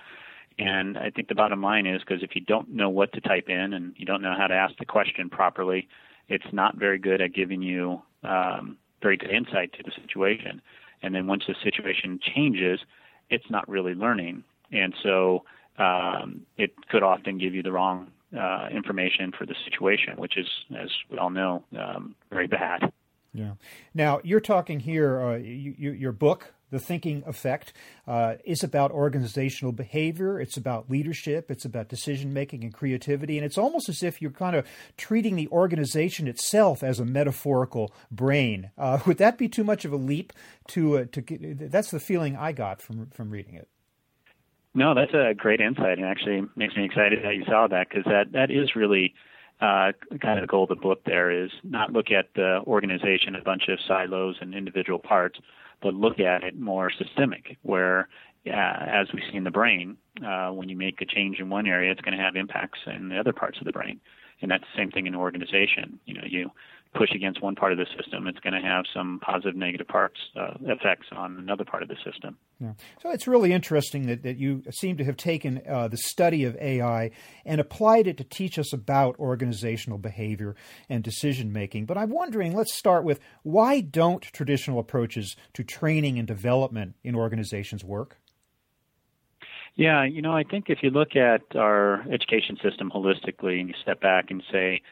And 0.58 0.96
I 0.96 1.10
think 1.10 1.28
the 1.28 1.34
bottom 1.34 1.62
line 1.62 1.86
is 1.86 2.00
because 2.00 2.22
if 2.22 2.34
you 2.34 2.40
don't 2.40 2.70
know 2.70 2.88
what 2.88 3.12
to 3.12 3.20
type 3.20 3.48
in 3.48 3.72
and 3.72 3.92
you 3.96 4.06
don't 4.06 4.22
know 4.22 4.34
how 4.36 4.46
to 4.46 4.54
ask 4.54 4.76
the 4.78 4.86
question 4.86 5.28
properly, 5.28 5.88
it's 6.28 6.52
not 6.52 6.76
very 6.76 6.98
good 6.98 7.20
at 7.20 7.34
giving 7.34 7.60
you 7.60 8.00
um, 8.22 8.78
very 9.02 9.16
good 9.16 9.30
insight 9.30 9.72
to 9.74 9.82
the 9.82 9.92
situation. 10.00 10.62
And 11.02 11.14
then 11.14 11.26
once 11.26 11.44
the 11.46 11.54
situation 11.62 12.18
changes, 12.34 12.80
it's 13.30 13.50
not 13.50 13.68
really 13.68 13.94
learning. 13.94 14.44
And 14.72 14.94
so 15.02 15.44
um, 15.78 16.42
it 16.56 16.72
could 16.88 17.02
often 17.02 17.36
give 17.38 17.54
you 17.54 17.62
the 17.62 17.72
wrong 17.72 18.10
uh, 18.36 18.68
information 18.70 19.32
for 19.36 19.46
the 19.46 19.54
situation, 19.64 20.16
which 20.16 20.36
is, 20.36 20.48
as 20.76 20.90
we 21.10 21.18
all 21.18 21.30
know, 21.30 21.64
um, 21.78 22.14
very 22.30 22.46
bad. 22.46 22.92
Yeah. 23.32 23.54
Now 23.94 24.20
you're 24.22 24.40
talking 24.40 24.80
here. 24.80 25.20
Uh, 25.20 25.36
you, 25.36 25.74
you, 25.76 25.92
your 25.92 26.12
book, 26.12 26.54
the 26.70 26.78
thinking 26.78 27.24
effect, 27.26 27.72
uh, 28.06 28.34
is 28.44 28.62
about 28.62 28.92
organizational 28.92 29.72
behavior. 29.72 30.40
It's 30.40 30.56
about 30.56 30.88
leadership. 30.88 31.50
It's 31.50 31.64
about 31.64 31.88
decision 31.88 32.32
making 32.32 32.62
and 32.62 32.72
creativity. 32.72 33.36
And 33.36 33.44
it's 33.44 33.58
almost 33.58 33.88
as 33.88 34.02
if 34.02 34.22
you're 34.22 34.30
kind 34.30 34.54
of 34.54 34.66
treating 34.96 35.34
the 35.34 35.48
organization 35.48 36.28
itself 36.28 36.82
as 36.84 37.00
a 37.00 37.04
metaphorical 37.04 37.92
brain. 38.10 38.70
Uh, 38.78 39.00
would 39.06 39.18
that 39.18 39.36
be 39.36 39.48
too 39.48 39.64
much 39.64 39.84
of 39.84 39.92
a 39.92 39.96
leap? 39.96 40.32
To 40.68 40.98
uh, 40.98 41.04
to 41.12 41.20
get, 41.20 41.70
that's 41.70 41.90
the 41.90 42.00
feeling 42.00 42.36
I 42.36 42.52
got 42.52 42.80
from 42.80 43.06
from 43.08 43.30
reading 43.30 43.54
it. 43.54 43.68
No, 44.74 44.94
that's 44.94 45.14
a 45.14 45.34
great 45.36 45.60
insight, 45.60 45.98
and 45.98 46.06
actually 46.06 46.42
makes 46.56 46.76
me 46.76 46.84
excited 46.84 47.20
that 47.24 47.36
you 47.36 47.44
saw 47.46 47.68
that 47.68 47.88
because 47.88 48.04
that 48.06 48.32
that 48.32 48.50
is 48.50 48.74
really 48.74 49.14
uh, 49.60 49.92
kind 50.20 50.38
of 50.38 50.42
the 50.42 50.48
goal 50.48 50.64
of 50.64 50.68
the 50.68 50.74
book. 50.74 51.02
There 51.06 51.30
is 51.30 51.50
not 51.62 51.92
look 51.92 52.10
at 52.10 52.30
the 52.34 52.60
organization, 52.66 53.36
a 53.36 53.42
bunch 53.42 53.68
of 53.68 53.78
silos 53.86 54.36
and 54.40 54.52
individual 54.52 54.98
parts, 54.98 55.38
but 55.80 55.94
look 55.94 56.18
at 56.18 56.42
it 56.42 56.58
more 56.58 56.90
systemic, 56.90 57.56
where 57.62 58.08
uh, 58.48 58.50
as 58.50 59.06
we 59.14 59.22
see 59.30 59.36
in 59.36 59.44
the 59.44 59.50
brain, 59.50 59.96
uh, 60.26 60.50
when 60.50 60.68
you 60.68 60.76
make 60.76 61.00
a 61.00 61.06
change 61.06 61.38
in 61.38 61.48
one 61.48 61.66
area, 61.66 61.92
it's 61.92 62.00
going 62.00 62.16
to 62.16 62.22
have 62.22 62.34
impacts 62.34 62.80
in 62.86 63.08
the 63.08 63.18
other 63.18 63.32
parts 63.32 63.58
of 63.58 63.66
the 63.66 63.72
brain, 63.72 64.00
and 64.42 64.50
that's 64.50 64.64
the 64.64 64.80
same 64.80 64.90
thing 64.90 65.06
in 65.06 65.14
an 65.14 65.20
organization. 65.20 66.00
You 66.04 66.14
know, 66.14 66.24
you 66.26 66.50
push 66.94 67.10
against 67.14 67.42
one 67.42 67.54
part 67.54 67.72
of 67.72 67.78
the 67.78 67.86
system, 67.96 68.26
it's 68.26 68.38
going 68.40 68.54
to 68.54 68.66
have 68.66 68.84
some 68.94 69.20
positive, 69.20 69.56
negative 69.56 69.88
parts 69.88 70.16
uh, 70.36 70.54
effects 70.62 71.06
on 71.12 71.36
another 71.36 71.64
part 71.64 71.82
of 71.82 71.88
the 71.88 71.96
system. 72.04 72.36
Yeah. 72.60 72.72
So 73.02 73.10
it's 73.10 73.26
really 73.26 73.52
interesting 73.52 74.06
that, 74.06 74.22
that 74.22 74.38
you 74.38 74.62
seem 74.70 74.96
to 74.98 75.04
have 75.04 75.16
taken 75.16 75.60
uh, 75.68 75.88
the 75.88 75.96
study 75.96 76.44
of 76.44 76.56
AI 76.56 77.10
and 77.44 77.60
applied 77.60 78.06
it 78.06 78.16
to 78.18 78.24
teach 78.24 78.58
us 78.58 78.72
about 78.72 79.18
organizational 79.18 79.98
behavior 79.98 80.54
and 80.88 81.02
decision 81.02 81.52
making. 81.52 81.86
But 81.86 81.98
I'm 81.98 82.10
wondering, 82.10 82.54
let's 82.54 82.74
start 82.74 83.04
with 83.04 83.20
why 83.42 83.80
don't 83.80 84.22
traditional 84.22 84.78
approaches 84.78 85.36
to 85.54 85.64
training 85.64 86.18
and 86.18 86.28
development 86.28 86.94
in 87.02 87.14
organizations 87.14 87.84
work? 87.84 88.18
Yeah, 89.76 90.04
you 90.04 90.22
know, 90.22 90.32
I 90.32 90.44
think 90.44 90.66
if 90.68 90.78
you 90.82 90.90
look 90.90 91.16
at 91.16 91.42
our 91.56 92.02
education 92.02 92.56
system 92.62 92.92
holistically 92.94 93.58
and 93.58 93.68
you 93.68 93.74
step 93.82 94.00
back 94.00 94.30
and 94.30 94.40
say, 94.52 94.82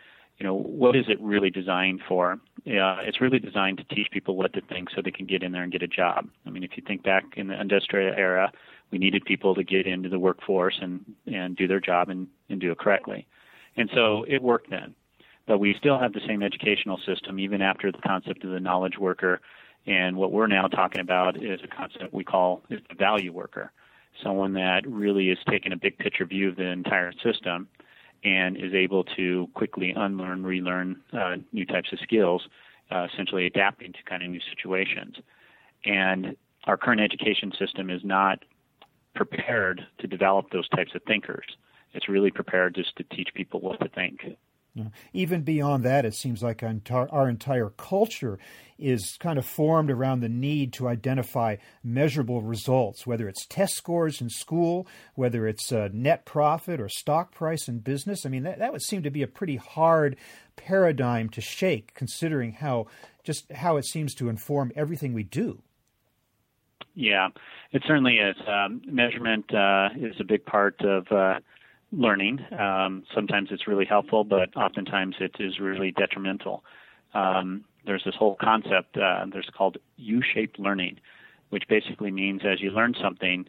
you 0.42 0.48
know, 0.48 0.54
what 0.54 0.96
is 0.96 1.04
it 1.06 1.20
really 1.20 1.50
designed 1.50 2.00
for? 2.08 2.32
Uh, 2.66 2.98
it's 3.02 3.20
really 3.20 3.38
designed 3.38 3.78
to 3.78 3.94
teach 3.94 4.10
people 4.10 4.34
what 4.34 4.52
to 4.54 4.60
think 4.60 4.90
so 4.90 5.00
they 5.00 5.12
can 5.12 5.24
get 5.24 5.44
in 5.44 5.52
there 5.52 5.62
and 5.62 5.70
get 5.70 5.84
a 5.84 5.86
job. 5.86 6.28
I 6.44 6.50
mean, 6.50 6.64
if 6.64 6.72
you 6.74 6.82
think 6.84 7.04
back 7.04 7.22
in 7.36 7.46
the 7.46 7.60
industrial 7.60 8.12
era, 8.12 8.50
we 8.90 8.98
needed 8.98 9.24
people 9.24 9.54
to 9.54 9.62
get 9.62 9.86
into 9.86 10.08
the 10.08 10.18
workforce 10.18 10.80
and, 10.82 11.04
and 11.32 11.56
do 11.56 11.68
their 11.68 11.78
job 11.78 12.08
and, 12.08 12.26
and 12.48 12.60
do 12.60 12.72
it 12.72 12.78
correctly. 12.78 13.24
And 13.76 13.88
so 13.94 14.24
it 14.26 14.42
worked 14.42 14.68
then. 14.68 14.96
But 15.46 15.58
we 15.58 15.76
still 15.78 16.00
have 16.00 16.12
the 16.12 16.20
same 16.26 16.42
educational 16.42 16.98
system 17.06 17.38
even 17.38 17.62
after 17.62 17.92
the 17.92 17.98
concept 17.98 18.42
of 18.42 18.50
the 18.50 18.58
knowledge 18.58 18.98
worker. 18.98 19.40
And 19.86 20.16
what 20.16 20.32
we're 20.32 20.48
now 20.48 20.66
talking 20.66 21.02
about 21.02 21.40
is 21.40 21.60
a 21.62 21.68
concept 21.68 22.12
we 22.12 22.24
call 22.24 22.64
the 22.68 22.80
value 22.98 23.32
worker, 23.32 23.70
someone 24.24 24.54
that 24.54 24.88
really 24.88 25.30
is 25.30 25.38
taking 25.48 25.72
a 25.72 25.76
big 25.76 25.98
picture 25.98 26.26
view 26.26 26.48
of 26.48 26.56
the 26.56 26.66
entire 26.66 27.12
system 27.22 27.68
and 28.24 28.56
is 28.56 28.72
able 28.72 29.04
to 29.16 29.48
quickly 29.54 29.92
unlearn, 29.96 30.44
relearn 30.44 31.00
uh, 31.12 31.36
new 31.52 31.66
types 31.66 31.92
of 31.92 31.98
skills, 32.00 32.42
uh, 32.90 33.06
essentially 33.12 33.46
adapting 33.46 33.92
to 33.92 33.98
kind 34.04 34.22
of 34.22 34.30
new 34.30 34.40
situations. 34.50 35.16
And 35.84 36.36
our 36.64 36.76
current 36.76 37.00
education 37.00 37.52
system 37.58 37.90
is 37.90 38.02
not 38.04 38.44
prepared 39.14 39.86
to 39.98 40.06
develop 40.06 40.50
those 40.50 40.68
types 40.68 40.94
of 40.94 41.02
thinkers. 41.02 41.44
It's 41.94 42.08
really 42.08 42.30
prepared 42.30 42.74
just 42.74 42.96
to 42.96 43.04
teach 43.04 43.28
people 43.34 43.60
what 43.60 43.80
to 43.80 43.88
think. 43.88 44.20
Even 45.12 45.42
beyond 45.42 45.84
that, 45.84 46.06
it 46.06 46.14
seems 46.14 46.42
like 46.42 46.62
our 46.62 47.28
entire 47.28 47.70
culture 47.70 48.38
is 48.78 49.16
kind 49.20 49.38
of 49.38 49.44
formed 49.44 49.90
around 49.90 50.20
the 50.20 50.28
need 50.28 50.72
to 50.72 50.88
identify 50.88 51.56
measurable 51.84 52.40
results, 52.40 53.06
whether 53.06 53.28
it's 53.28 53.46
test 53.46 53.74
scores 53.74 54.20
in 54.20 54.30
school, 54.30 54.86
whether 55.14 55.46
it's 55.46 55.70
net 55.70 56.24
profit 56.24 56.80
or 56.80 56.88
stock 56.88 57.32
price 57.32 57.68
in 57.68 57.80
business. 57.80 58.24
I 58.24 58.30
mean, 58.30 58.44
that, 58.44 58.58
that 58.60 58.72
would 58.72 58.82
seem 58.82 59.02
to 59.02 59.10
be 59.10 59.22
a 59.22 59.26
pretty 59.26 59.56
hard 59.56 60.16
paradigm 60.56 61.28
to 61.30 61.40
shake, 61.40 61.92
considering 61.94 62.52
how 62.52 62.86
just 63.24 63.52
how 63.52 63.76
it 63.76 63.84
seems 63.84 64.14
to 64.14 64.28
inform 64.28 64.72
everything 64.74 65.12
we 65.12 65.22
do. 65.22 65.62
Yeah, 66.94 67.28
it 67.72 67.82
certainly 67.86 68.16
is. 68.16 68.36
Um, 68.46 68.82
measurement 68.86 69.52
uh, 69.54 69.90
is 69.96 70.14
a 70.20 70.24
big 70.24 70.44
part 70.44 70.80
of 70.80 71.06
uh, 71.10 71.38
learning. 71.92 72.40
Um, 72.58 73.04
sometimes 73.14 73.50
it's 73.52 73.68
really 73.68 73.84
helpful, 73.84 74.24
but 74.24 74.56
oftentimes 74.56 75.16
it 75.20 75.36
is 75.38 75.60
really 75.60 75.92
detrimental. 75.92 76.64
Um, 77.14 77.64
there's 77.84 78.02
this 78.04 78.14
whole 78.18 78.36
concept 78.40 78.96
uh, 78.96 79.24
there's 79.32 79.50
called 79.56 79.76
U-shaped 79.96 80.58
learning, 80.58 80.98
which 81.50 81.64
basically 81.68 82.10
means 82.10 82.42
as 82.44 82.60
you 82.60 82.70
learn 82.70 82.94
something, 83.00 83.46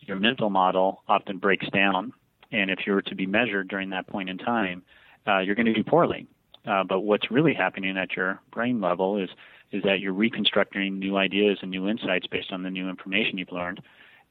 your 0.00 0.16
mental 0.16 0.50
model 0.50 1.02
often 1.08 1.38
breaks 1.38 1.68
down, 1.70 2.12
and 2.52 2.70
if 2.70 2.80
you 2.86 2.92
were 2.92 3.02
to 3.02 3.14
be 3.14 3.26
measured 3.26 3.68
during 3.68 3.90
that 3.90 4.06
point 4.06 4.28
in 4.28 4.38
time, 4.38 4.82
uh, 5.26 5.38
you're 5.38 5.54
going 5.54 5.66
to 5.66 5.74
do 5.74 5.82
poorly. 5.82 6.26
Uh, 6.66 6.84
but 6.84 7.00
what's 7.00 7.30
really 7.30 7.54
happening 7.54 7.96
at 7.96 8.14
your 8.16 8.40
brain 8.52 8.80
level 8.80 9.16
is 9.22 9.30
is 9.72 9.82
that 9.82 9.98
you're 9.98 10.12
reconstructing 10.12 10.98
new 10.98 11.16
ideas 11.16 11.58
and 11.60 11.72
new 11.72 11.88
insights 11.88 12.26
based 12.28 12.52
on 12.52 12.62
the 12.62 12.70
new 12.70 12.88
information 12.88 13.36
you've 13.36 13.50
learned. 13.50 13.80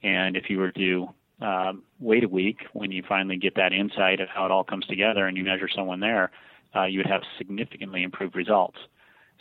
And 0.02 0.38
if 0.38 0.50
you 0.50 0.60
were 0.60 0.72
to 0.72 1.10
um, 1.42 1.84
wait 2.00 2.24
a 2.24 2.28
week 2.28 2.60
when 2.74 2.92
you 2.92 3.04
finally 3.08 3.38
get 3.38 3.56
that 3.56 3.74
insight 3.74 4.20
of 4.20 4.30
how 4.30 4.46
it 4.46 4.52
all 4.52 4.64
comes 4.64 4.86
together 4.86 5.28
and 5.28 5.38
you 5.38 5.44
measure 5.44 5.70
someone 5.74 6.00
there, 6.00 6.32
uh, 6.76 6.86
you 6.86 7.00
would 7.00 7.08
have 7.08 7.22
significantly 7.38 8.04
improved 8.04 8.36
results. 8.36 8.78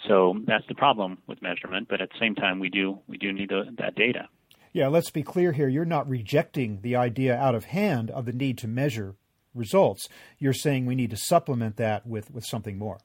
So 0.09 0.37
that's 0.47 0.67
the 0.69 0.75
problem 0.75 1.19
with 1.27 1.41
measurement, 1.41 1.89
but 1.89 2.01
at 2.01 2.11
the 2.11 2.19
same 2.19 2.35
time, 2.35 2.59
we 2.59 2.69
do 2.69 2.99
we 3.07 3.17
do 3.17 3.33
need 3.33 3.51
the, 3.51 3.65
that 3.79 3.95
data. 3.95 4.29
Yeah, 4.73 4.89
let's 4.89 5.11
be 5.11 5.23
clear 5.23 5.53
here. 5.53 5.69
You're 5.69 5.85
not 5.85 6.09
rejecting 6.09 6.81
the 6.83 6.97
idea 6.97 7.37
out 7.37 7.55
of 7.55 7.67
hand 7.67 8.11
of 8.11 8.27
the 8.27 8.33
need 8.33 8.59
to 8.59 8.69
measure 8.69 9.15
results. 9.55 10.09
You're 10.39 10.53
saying 10.53 10.85
we 10.85 10.97
need 10.97 11.11
to 11.11 11.17
supplement 11.17 11.77
that 11.77 12.05
with, 12.05 12.31
with 12.33 12.45
something 12.45 12.77
more. 12.77 12.99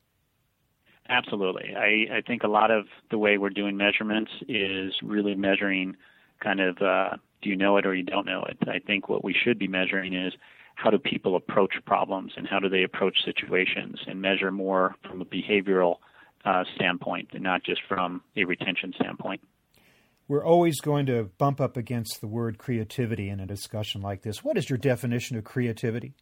Absolutely. 1.08 1.74
I, 1.76 2.18
I 2.18 2.22
think 2.26 2.44
a 2.44 2.48
lot 2.48 2.72
of 2.72 2.86
the 3.12 3.20
way 3.20 3.38
we're 3.38 3.52
doing 3.52 3.78
measurements 3.78 4.32
is 4.48 4.94
really 5.04 5.36
measuring 5.36 5.96
kind 6.40 6.60
of 6.60 6.78
uh, 6.82 7.18
do 7.42 7.50
you 7.50 7.56
know 7.56 7.78
it 7.78 7.86
or 7.86 7.94
you 7.94 8.04
don't 8.04 8.26
know 8.26 8.44
it. 8.50 8.58
I 8.68 8.80
think 8.80 9.10
what 9.10 9.24
we 9.24 9.34
should 9.34 9.60
be 9.60 9.68
measuring 9.68 10.14
is 10.14 10.34
how 10.76 10.90
do 10.90 10.98
people 10.98 11.36
approach 11.36 11.74
problems 11.86 12.34
and 12.38 12.48
how 12.48 12.60
do 12.60 12.70
they 12.70 12.84
approach 12.84 13.18
situations 13.26 14.00
and 14.08 14.22
measure 14.22 14.52
more 14.52 14.96
from 15.08 15.22
a 15.22 15.26
behavioral 15.26 15.98
uh, 16.46 16.64
standpoint 16.76 17.30
and 17.34 17.44
not 17.44 17.64
just 17.64 17.82
from 17.88 18.22
a 18.38 18.46
retention 18.46 18.94
standpoint. 18.96 19.42
We're 20.28 20.46
always 20.46 20.80
going 20.80 21.08
to 21.08 21.30
bump 21.38 21.60
up 21.60 21.76
against 21.76 22.22
the 22.22 22.28
word 22.28 22.60
creativity 22.60 23.30
in 23.30 23.40
a 23.40 23.46
discussion 23.46 24.02
like 24.02 24.22
this. 24.22 24.44
What 24.44 24.58
is 24.58 24.70
your 24.70 24.78
definition 24.78 25.38
of 25.38 25.44
creativity? 25.44 26.14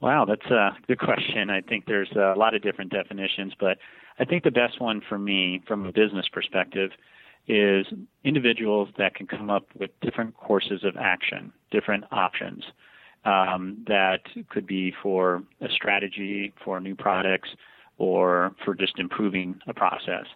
Wow, 0.00 0.24
that's 0.24 0.46
a 0.50 0.70
good 0.86 0.98
question. 0.98 1.50
I 1.50 1.60
think 1.60 1.86
there's 1.86 2.12
a 2.12 2.34
lot 2.36 2.54
of 2.54 2.62
different 2.62 2.92
definitions, 2.92 3.54
but 3.58 3.78
I 4.18 4.24
think 4.24 4.44
the 4.44 4.50
best 4.50 4.80
one 4.80 5.00
for 5.08 5.18
me, 5.18 5.62
from 5.66 5.84
a 5.86 5.92
business 5.92 6.26
perspective, 6.32 6.90
is 7.46 7.86
individuals 8.24 8.88
that 8.98 9.14
can 9.14 9.26
come 9.26 9.50
up 9.50 9.66
with 9.78 9.90
different 10.00 10.34
courses 10.36 10.82
of 10.84 10.96
action, 10.96 11.52
different 11.70 12.04
options 12.10 12.64
um, 13.24 13.84
that 13.86 14.20
could 14.48 14.66
be 14.66 14.92
for 15.02 15.42
a 15.60 15.68
strategy, 15.68 16.52
for 16.64 16.80
new 16.80 16.94
products, 16.94 17.50
or 17.98 18.54
for 18.64 18.74
just 18.74 18.98
improving 18.98 19.60
a 19.66 19.74
process. 19.74 20.26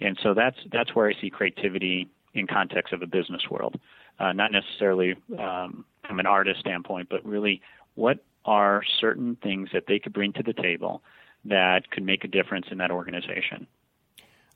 And 0.00 0.18
so 0.22 0.34
that's 0.34 0.56
that's 0.72 0.94
where 0.94 1.08
I 1.08 1.20
see 1.20 1.30
creativity 1.30 2.08
in 2.34 2.46
context 2.46 2.92
of 2.92 3.02
a 3.02 3.06
business 3.06 3.42
world, 3.50 3.78
uh, 4.18 4.32
not 4.32 4.50
necessarily 4.50 5.14
um, 5.38 5.84
from 6.06 6.18
an 6.18 6.26
artist 6.26 6.60
standpoint, 6.60 7.08
but 7.10 7.24
really 7.24 7.60
what 7.94 8.24
are 8.44 8.82
certain 9.00 9.36
things 9.42 9.68
that 9.72 9.84
they 9.86 9.98
could 9.98 10.12
bring 10.12 10.32
to 10.32 10.42
the 10.42 10.54
table 10.54 11.02
that 11.44 11.90
could 11.90 12.02
make 12.02 12.24
a 12.24 12.28
difference 12.28 12.66
in 12.70 12.78
that 12.78 12.90
organization. 12.90 13.66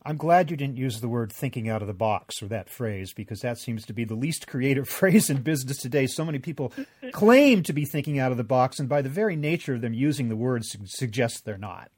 I'm 0.07 0.17
glad 0.19 0.53
you 0.53 0.57
didn't 0.57 0.77
use 0.77 1.01
the 1.01 1.09
word 1.09 1.33
thinking 1.33 1.69
out 1.69 1.83
of 1.83 1.89
the 1.89 1.95
box 1.95 2.41
or 2.41 2.47
that 2.47 2.71
phrase 2.71 3.13
because 3.13 3.41
that 3.41 3.59
seems 3.59 3.85
to 3.87 3.93
be 3.93 4.05
the 4.05 4.15
least 4.15 4.47
creative 4.47 4.89
phrase 4.99 5.29
in 5.29 5.43
business 5.43 5.79
today. 5.79 6.07
So 6.07 6.25
many 6.25 6.39
people 6.39 6.73
claim 7.11 7.65
to 7.65 7.73
be 7.73 7.85
thinking 7.85 8.21
out 8.21 8.31
of 8.31 8.39
the 8.39 8.45
box, 8.45 8.79
and 8.79 8.89
by 8.89 9.03
the 9.03 9.09
very 9.09 9.35
nature 9.35 9.75
of 9.75 9.81
them 9.81 9.93
using 9.93 10.29
the 10.29 10.37
word, 10.37 10.65
su- 10.65 10.79
suggests 10.85 11.41
they're 11.41 11.59
not. 11.59 11.91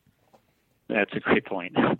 That's 0.88 1.12
a 1.14 1.20
great 1.20 1.44
point. 1.44 1.76
I 1.76 1.96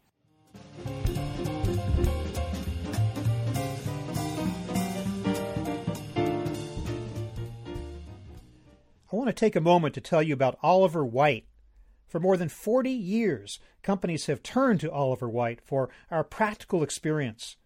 want 9.12 9.29
to 9.29 9.35
take 9.35 9.57
a 9.57 9.61
moment 9.61 9.95
to 9.95 10.00
tell 10.00 10.23
you 10.23 10.33
about 10.33 10.59
Oliver 10.62 11.05
Wight. 11.05 11.45
For 12.07 12.19
more 12.19 12.38
than 12.38 12.49
40 12.49 12.91
years, 12.91 13.61
companies 13.88 14.26
have 14.26 14.42
turned 14.42 14.78
to 14.78 14.92
Oliver 14.92 15.30
Wight 15.30 15.62
for 15.64 15.88
our 16.11 16.23
practical 16.23 16.83
experience. 16.83 17.57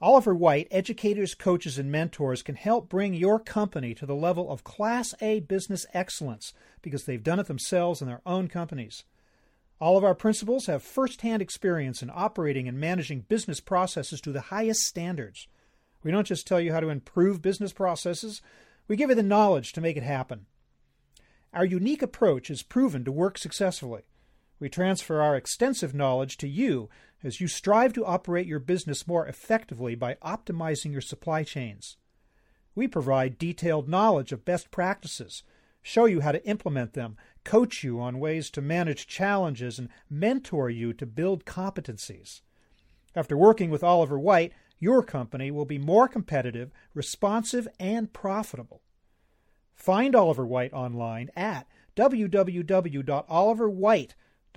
Oliver 0.00 0.32
Wight, 0.32 0.68
educators, 0.70 1.34
coaches, 1.34 1.76
and 1.76 1.90
mentors 1.90 2.40
can 2.44 2.54
help 2.54 2.88
bring 2.88 3.14
your 3.14 3.40
company 3.40 3.92
to 3.92 4.06
the 4.06 4.14
level 4.14 4.48
of 4.48 4.62
Class 4.62 5.12
A 5.20 5.40
business 5.40 5.84
excellence 5.92 6.54
because 6.82 7.02
they've 7.02 7.24
done 7.24 7.40
it 7.40 7.48
themselves 7.48 8.00
in 8.00 8.06
their 8.06 8.20
own 8.24 8.46
companies. 8.46 9.02
All 9.80 9.98
of 9.98 10.04
our 10.04 10.14
principals 10.14 10.66
have 10.66 10.84
first 10.84 11.22
hand 11.22 11.42
experience 11.42 12.00
in 12.00 12.12
operating 12.14 12.68
and 12.68 12.78
managing 12.78 13.22
business 13.22 13.58
processes 13.58 14.20
to 14.20 14.30
the 14.30 14.42
highest 14.42 14.82
standards. 14.82 15.48
We 16.04 16.12
don't 16.12 16.28
just 16.28 16.46
tell 16.46 16.60
you 16.60 16.72
how 16.72 16.78
to 16.78 16.90
improve 16.90 17.42
business 17.42 17.72
processes, 17.72 18.40
we 18.86 18.94
give 18.94 19.08
you 19.08 19.16
the 19.16 19.22
knowledge 19.24 19.72
to 19.72 19.80
make 19.80 19.96
it 19.96 20.04
happen. 20.04 20.46
Our 21.52 21.64
unique 21.64 22.02
approach 22.02 22.50
is 22.50 22.62
proven 22.62 23.04
to 23.04 23.10
work 23.10 23.36
successfully. 23.36 24.02
We 24.58 24.68
transfer 24.68 25.20
our 25.20 25.36
extensive 25.36 25.94
knowledge 25.94 26.38
to 26.38 26.48
you 26.48 26.88
as 27.22 27.40
you 27.40 27.48
strive 27.48 27.92
to 27.94 28.06
operate 28.06 28.46
your 28.46 28.58
business 28.58 29.06
more 29.06 29.26
effectively 29.26 29.94
by 29.94 30.14
optimizing 30.16 30.92
your 30.92 31.00
supply 31.00 31.42
chains. 31.42 31.96
We 32.74 32.88
provide 32.88 33.38
detailed 33.38 33.88
knowledge 33.88 34.32
of 34.32 34.44
best 34.44 34.70
practices, 34.70 35.42
show 35.82 36.04
you 36.04 36.20
how 36.20 36.32
to 36.32 36.46
implement 36.46 36.94
them, 36.94 37.16
coach 37.44 37.84
you 37.84 38.00
on 38.00 38.18
ways 38.18 38.50
to 38.50 38.62
manage 38.62 39.06
challenges, 39.06 39.78
and 39.78 39.88
mentor 40.10 40.70
you 40.70 40.92
to 40.94 41.06
build 41.06 41.44
competencies. 41.44 42.40
After 43.14 43.36
working 43.36 43.70
with 43.70 43.84
Oliver 43.84 44.18
Wight, 44.18 44.52
your 44.78 45.02
company 45.02 45.50
will 45.50 45.64
be 45.64 45.78
more 45.78 46.06
competitive, 46.06 46.70
responsive, 46.92 47.66
and 47.80 48.12
profitable. 48.12 48.82
Find 49.74 50.14
Oliver 50.14 50.46
Wight 50.46 50.72
online 50.72 51.30
at 51.34 51.66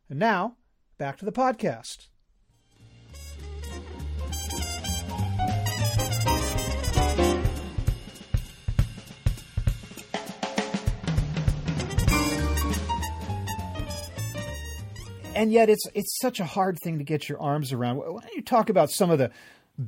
And 0.10 0.20
now, 0.20 0.58
back 0.98 1.18
to 1.18 1.26
the 1.26 1.32
podcast. 1.32 2.08
and 15.34 15.50
yet 15.52 15.70
it's 15.70 15.88
it's 15.96 16.20
such 16.20 16.40
a 16.40 16.46
hard 16.46 16.78
thing 16.84 17.00
to 17.00 17.04
get 17.04 17.28
your 17.28 17.42
arms 17.42 17.74
around. 17.74 17.98
Why 17.98 18.06
don't 18.06 18.36
you 18.36 18.44
talk 18.44 18.70
about 18.70 18.92
some 18.92 19.10
of 19.10 19.18
the 19.18 19.32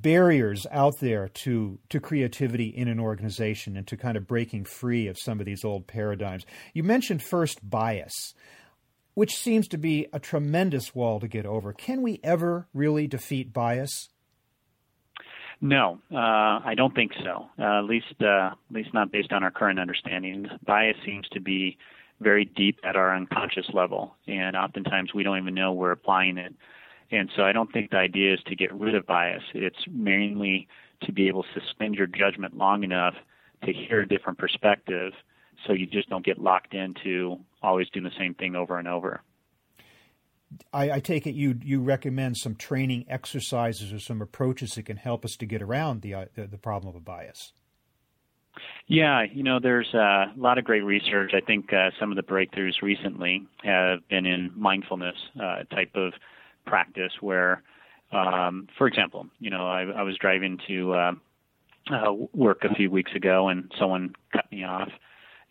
barriers 0.02 0.66
out 0.72 1.00
there 1.00 1.28
to 1.30 1.80
to 1.90 2.00
creativity 2.00 2.68
in 2.68 2.88
an 2.88 3.00
organization 3.00 3.78
and 3.78 3.88
to 3.88 3.98
kind 3.98 4.18
of 4.18 4.28
breaking 4.28 4.66
free 4.66 5.08
of 5.08 5.18
some 5.20 5.40
of 5.40 5.46
these 5.46 5.64
old 5.64 5.88
paradigms. 5.88 6.46
You 6.74 6.84
mentioned 6.84 7.22
first 7.24 7.68
bias, 7.68 8.34
which 9.14 9.36
seems 9.36 9.68
to 9.70 9.78
be 9.78 10.08
a 10.12 10.20
tremendous 10.20 10.96
wall 10.96 11.20
to 11.20 11.28
get 11.28 11.46
over. 11.46 11.74
Can 11.74 12.02
we 12.02 12.20
ever 12.24 12.68
really 12.74 13.08
defeat 13.08 13.54
bias? 13.54 14.10
No, 15.62 16.00
uh, 16.12 16.18
I 16.18 16.74
don't 16.76 16.94
think 16.94 17.14
so. 17.24 17.48
Uh, 17.58 17.80
at 17.80 17.86
least, 17.86 18.16
uh, 18.20 18.52
at 18.52 18.58
least 18.70 18.94
not 18.94 19.12
based 19.14 19.32
on 19.32 19.44
our 19.44 19.52
current 19.52 19.80
understanding. 19.80 20.48
Bias 20.66 20.98
seems 21.06 21.26
to 21.30 21.40
be 21.40 21.78
very 22.20 22.44
deep 22.44 22.80
at 22.84 22.98
our 22.98 23.16
unconscious 23.16 23.68
level, 23.74 24.16
and 24.28 24.58
oftentimes 24.58 25.14
we 25.14 25.24
don't 25.24 25.38
even 25.38 25.54
know 25.54 25.72
we're 25.72 25.92
applying 25.92 26.38
it. 26.38 26.54
And 27.14 27.30
so 27.36 27.44
I 27.44 27.52
don't 27.52 27.72
think 27.72 27.92
the 27.92 27.98
idea 27.98 28.34
is 28.34 28.40
to 28.48 28.56
get 28.56 28.74
rid 28.74 28.96
of 28.96 29.06
bias. 29.06 29.44
It's 29.54 29.78
mainly 29.88 30.68
to 31.04 31.12
be 31.12 31.28
able 31.28 31.44
to 31.44 31.50
suspend 31.62 31.94
your 31.94 32.08
judgment 32.08 32.58
long 32.58 32.84
enough 32.84 33.14
to 33.66 33.72
hear 33.72 34.02
a 34.02 34.08
different 34.08 34.40
perspective 34.40 35.14
so 35.68 35.74
you 35.74 35.86
just 35.86 36.10
don't 36.10 36.26
get 36.26 36.40
locked 36.40 36.74
into 36.74 37.38
always 37.62 37.88
doing 37.90 38.04
the 38.04 38.12
same 38.18 38.34
thing 38.34 38.56
over 38.56 38.80
and 38.80 38.88
over. 38.88 39.22
I, 40.72 40.92
I, 40.92 41.00
take 41.00 41.26
it 41.26 41.34
you 41.34 41.58
you 41.64 41.82
recommend 41.82 42.38
some 42.38 42.56
training 42.56 43.06
exercises 43.08 43.92
or 43.92 44.00
some 44.00 44.22
approaches 44.22 44.76
that 44.76 44.84
can 44.84 44.98
help 44.98 45.26
us 45.26 45.36
to 45.38 45.48
get 45.48 45.64
around 45.64 46.02
the 46.02 46.14
uh, 46.14 46.26
the, 46.36 46.46
the, 46.46 46.60
problem 46.60 46.90
of 46.90 46.96
a 46.96 47.04
bias. 47.04 47.54
Yeah, 48.86 49.24
you 49.32 49.42
know, 49.42 49.60
there's 49.60 49.92
a 49.96 50.32
lot 50.38 50.60
of 50.60 50.64
great 50.64 50.84
research. 50.84 51.32
I 51.34 51.42
think 51.42 51.74
uh, 51.74 51.90
some 52.00 52.12
of 52.12 52.18
the 52.18 52.22
breakthroughs 52.22 52.84
recently 52.84 53.48
have 53.64 54.08
been 54.10 54.28
in 54.28 54.52
mindfulness 54.56 55.16
uh, 55.42 55.64
type 55.72 55.96
of 55.96 56.14
practice 56.66 57.14
where, 57.22 57.64
um, 58.12 58.68
for 58.78 58.88
example, 58.88 59.28
you 59.40 59.50
know, 59.50 59.68
I, 59.68 59.84
I 59.84 60.04
was 60.04 60.18
driving 60.18 60.60
to 60.68 60.94
uh, 60.94 61.12
uh, 61.92 62.14
work 62.34 62.64
a 62.64 62.74
few 62.74 62.90
weeks 62.90 63.12
ago 63.16 63.50
and 63.50 63.72
someone 63.80 64.16
cut 64.32 64.52
me 64.52 64.64
off. 64.64 64.90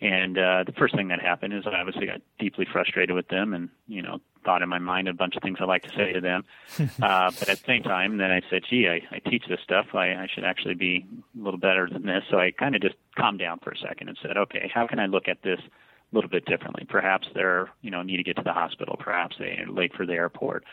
And 0.01 0.37
uh, 0.37 0.65
the 0.67 0.73
first 0.73 0.97
thing 0.97 1.09
that 1.09 1.21
happened 1.21 1.55
is 1.55 1.65
I 1.65 1.79
obviously 1.79 2.07
got 2.07 2.21
deeply 2.41 2.67
frustrated 2.71 3.15
with 3.15 3.29
them 3.29 3.55
and, 3.55 3.69
you 3.87 4.03
know, 4.03 4.21
thought 4.45 4.61
in 4.61 4.69
my 4.69 4.81
mind 4.81 5.07
a 5.07 5.15
bunch 5.15 5.37
of 5.37 5.43
things 5.43 5.59
I'd 5.61 5.69
like 5.69 5.85
to 5.85 5.95
say 5.97 6.13
to 6.13 6.21
them. 6.21 6.45
uh, 6.81 7.31
but 7.39 7.49
at 7.49 7.59
the 7.59 7.65
same 7.65 7.85
time, 7.85 8.17
then 8.17 8.33
I 8.33 8.43
said, 8.51 8.63
gee, 8.69 8.89
I, 8.89 9.01
I 9.15 9.21
teach 9.31 9.45
this 9.49 9.61
stuff. 9.63 9.95
I, 9.95 10.15
I 10.15 10.27
should 10.35 10.43
actually 10.43 10.75
be 10.75 11.07
a 11.39 11.45
little 11.45 11.61
better 11.61 11.89
than 11.89 12.05
this. 12.05 12.25
So 12.31 12.39
I 12.39 12.51
kind 12.51 12.75
of 12.75 12.83
just 12.83 12.97
calmed 13.17 13.39
down 13.39 13.61
for 13.61 13.71
a 13.71 13.79
second 13.79 14.09
and 14.09 14.19
said, 14.21 14.37
okay, 14.37 14.69
how 14.75 14.89
can 14.89 14.99
I 14.99 15.07
look 15.07 15.29
at 15.29 15.43
this 15.43 15.61
a 15.61 16.15
little 16.15 16.31
bit 16.31 16.47
differently? 16.47 16.85
Perhaps 16.89 17.29
they're, 17.33 17.69
you 17.83 17.93
know, 17.93 18.03
need 18.03 18.17
to 18.17 18.25
get 18.25 18.37
to 18.37 18.43
the 18.43 18.53
hospital. 18.53 18.97
Perhaps 18.99 19.37
they're 19.39 19.67
late 19.69 19.95
for 19.95 20.05
the 20.05 20.15
airport 20.15 20.65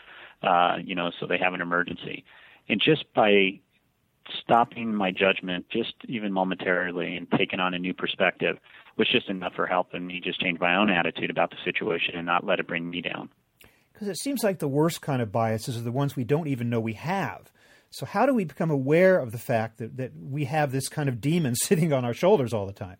uh, 0.42 0.76
you 0.84 0.94
know, 0.94 1.10
so 1.18 1.26
they 1.26 1.38
have 1.38 1.54
an 1.54 1.60
emergency. 1.60 2.24
And 2.68 2.80
just 2.80 3.04
by 3.14 3.60
stopping 4.42 4.94
my 4.94 5.10
judgment, 5.10 5.66
just 5.70 5.94
even 6.08 6.32
momentarily, 6.32 7.16
and 7.16 7.26
taking 7.36 7.60
on 7.60 7.74
a 7.74 7.78
new 7.78 7.94
perspective, 7.94 8.58
was 8.96 9.08
just 9.08 9.28
enough 9.28 9.54
for 9.54 9.66
helping 9.66 10.06
me 10.06 10.20
just 10.22 10.40
change 10.40 10.60
my 10.60 10.76
own 10.76 10.90
attitude 10.90 11.30
about 11.30 11.50
the 11.50 11.56
situation 11.64 12.14
and 12.16 12.26
not 12.26 12.46
let 12.46 12.60
it 12.60 12.66
bring 12.66 12.88
me 12.88 13.00
down. 13.00 13.30
Because 13.92 14.08
it 14.08 14.18
seems 14.18 14.42
like 14.42 14.58
the 14.58 14.68
worst 14.68 15.00
kind 15.00 15.20
of 15.20 15.32
biases 15.32 15.76
are 15.76 15.82
the 15.82 15.92
ones 15.92 16.16
we 16.16 16.24
don't 16.24 16.48
even 16.48 16.70
know 16.70 16.80
we 16.80 16.94
have. 16.94 17.50
So, 17.90 18.06
how 18.06 18.24
do 18.24 18.32
we 18.32 18.44
become 18.44 18.70
aware 18.70 19.18
of 19.18 19.32
the 19.32 19.38
fact 19.38 19.78
that, 19.78 19.96
that 19.96 20.12
we 20.16 20.44
have 20.44 20.70
this 20.70 20.88
kind 20.88 21.08
of 21.08 21.20
demon 21.20 21.54
sitting 21.56 21.92
on 21.92 22.04
our 22.04 22.14
shoulders 22.14 22.52
all 22.52 22.66
the 22.66 22.72
time? 22.72 22.96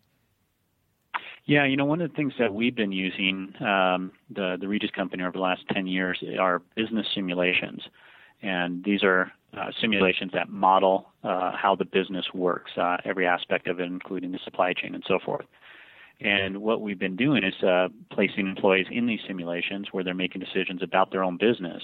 Yeah, 1.45 1.65
you 1.65 1.75
know, 1.75 1.85
one 1.85 2.01
of 2.01 2.09
the 2.09 2.15
things 2.15 2.33
that 2.39 2.53
we've 2.53 2.75
been 2.75 2.91
using, 2.91 3.53
um, 3.61 4.11
the 4.29 4.57
the 4.59 4.67
Regis 4.67 4.91
company 4.91 5.23
over 5.23 5.33
the 5.33 5.39
last 5.39 5.63
10 5.73 5.87
years, 5.87 6.23
are 6.39 6.61
business 6.75 7.07
simulations, 7.13 7.81
and 8.41 8.83
these 8.83 9.03
are 9.03 9.31
uh, 9.57 9.71
simulations 9.79 10.31
that 10.33 10.49
model 10.49 11.09
uh, 11.23 11.51
how 11.55 11.75
the 11.75 11.85
business 11.85 12.25
works, 12.33 12.71
uh, 12.77 12.97
every 13.05 13.27
aspect 13.27 13.67
of 13.67 13.79
it, 13.79 13.87
including 13.87 14.31
the 14.31 14.39
supply 14.43 14.73
chain 14.73 14.93
and 14.95 15.03
so 15.07 15.19
forth. 15.23 15.45
And 16.21 16.59
what 16.59 16.81
we've 16.81 16.99
been 16.99 17.15
doing 17.15 17.43
is 17.43 17.63
uh, 17.63 17.87
placing 18.11 18.47
employees 18.47 18.85
in 18.91 19.07
these 19.07 19.19
simulations 19.27 19.87
where 19.91 20.03
they're 20.03 20.13
making 20.13 20.41
decisions 20.41 20.83
about 20.83 21.11
their 21.11 21.23
own 21.23 21.37
business. 21.37 21.81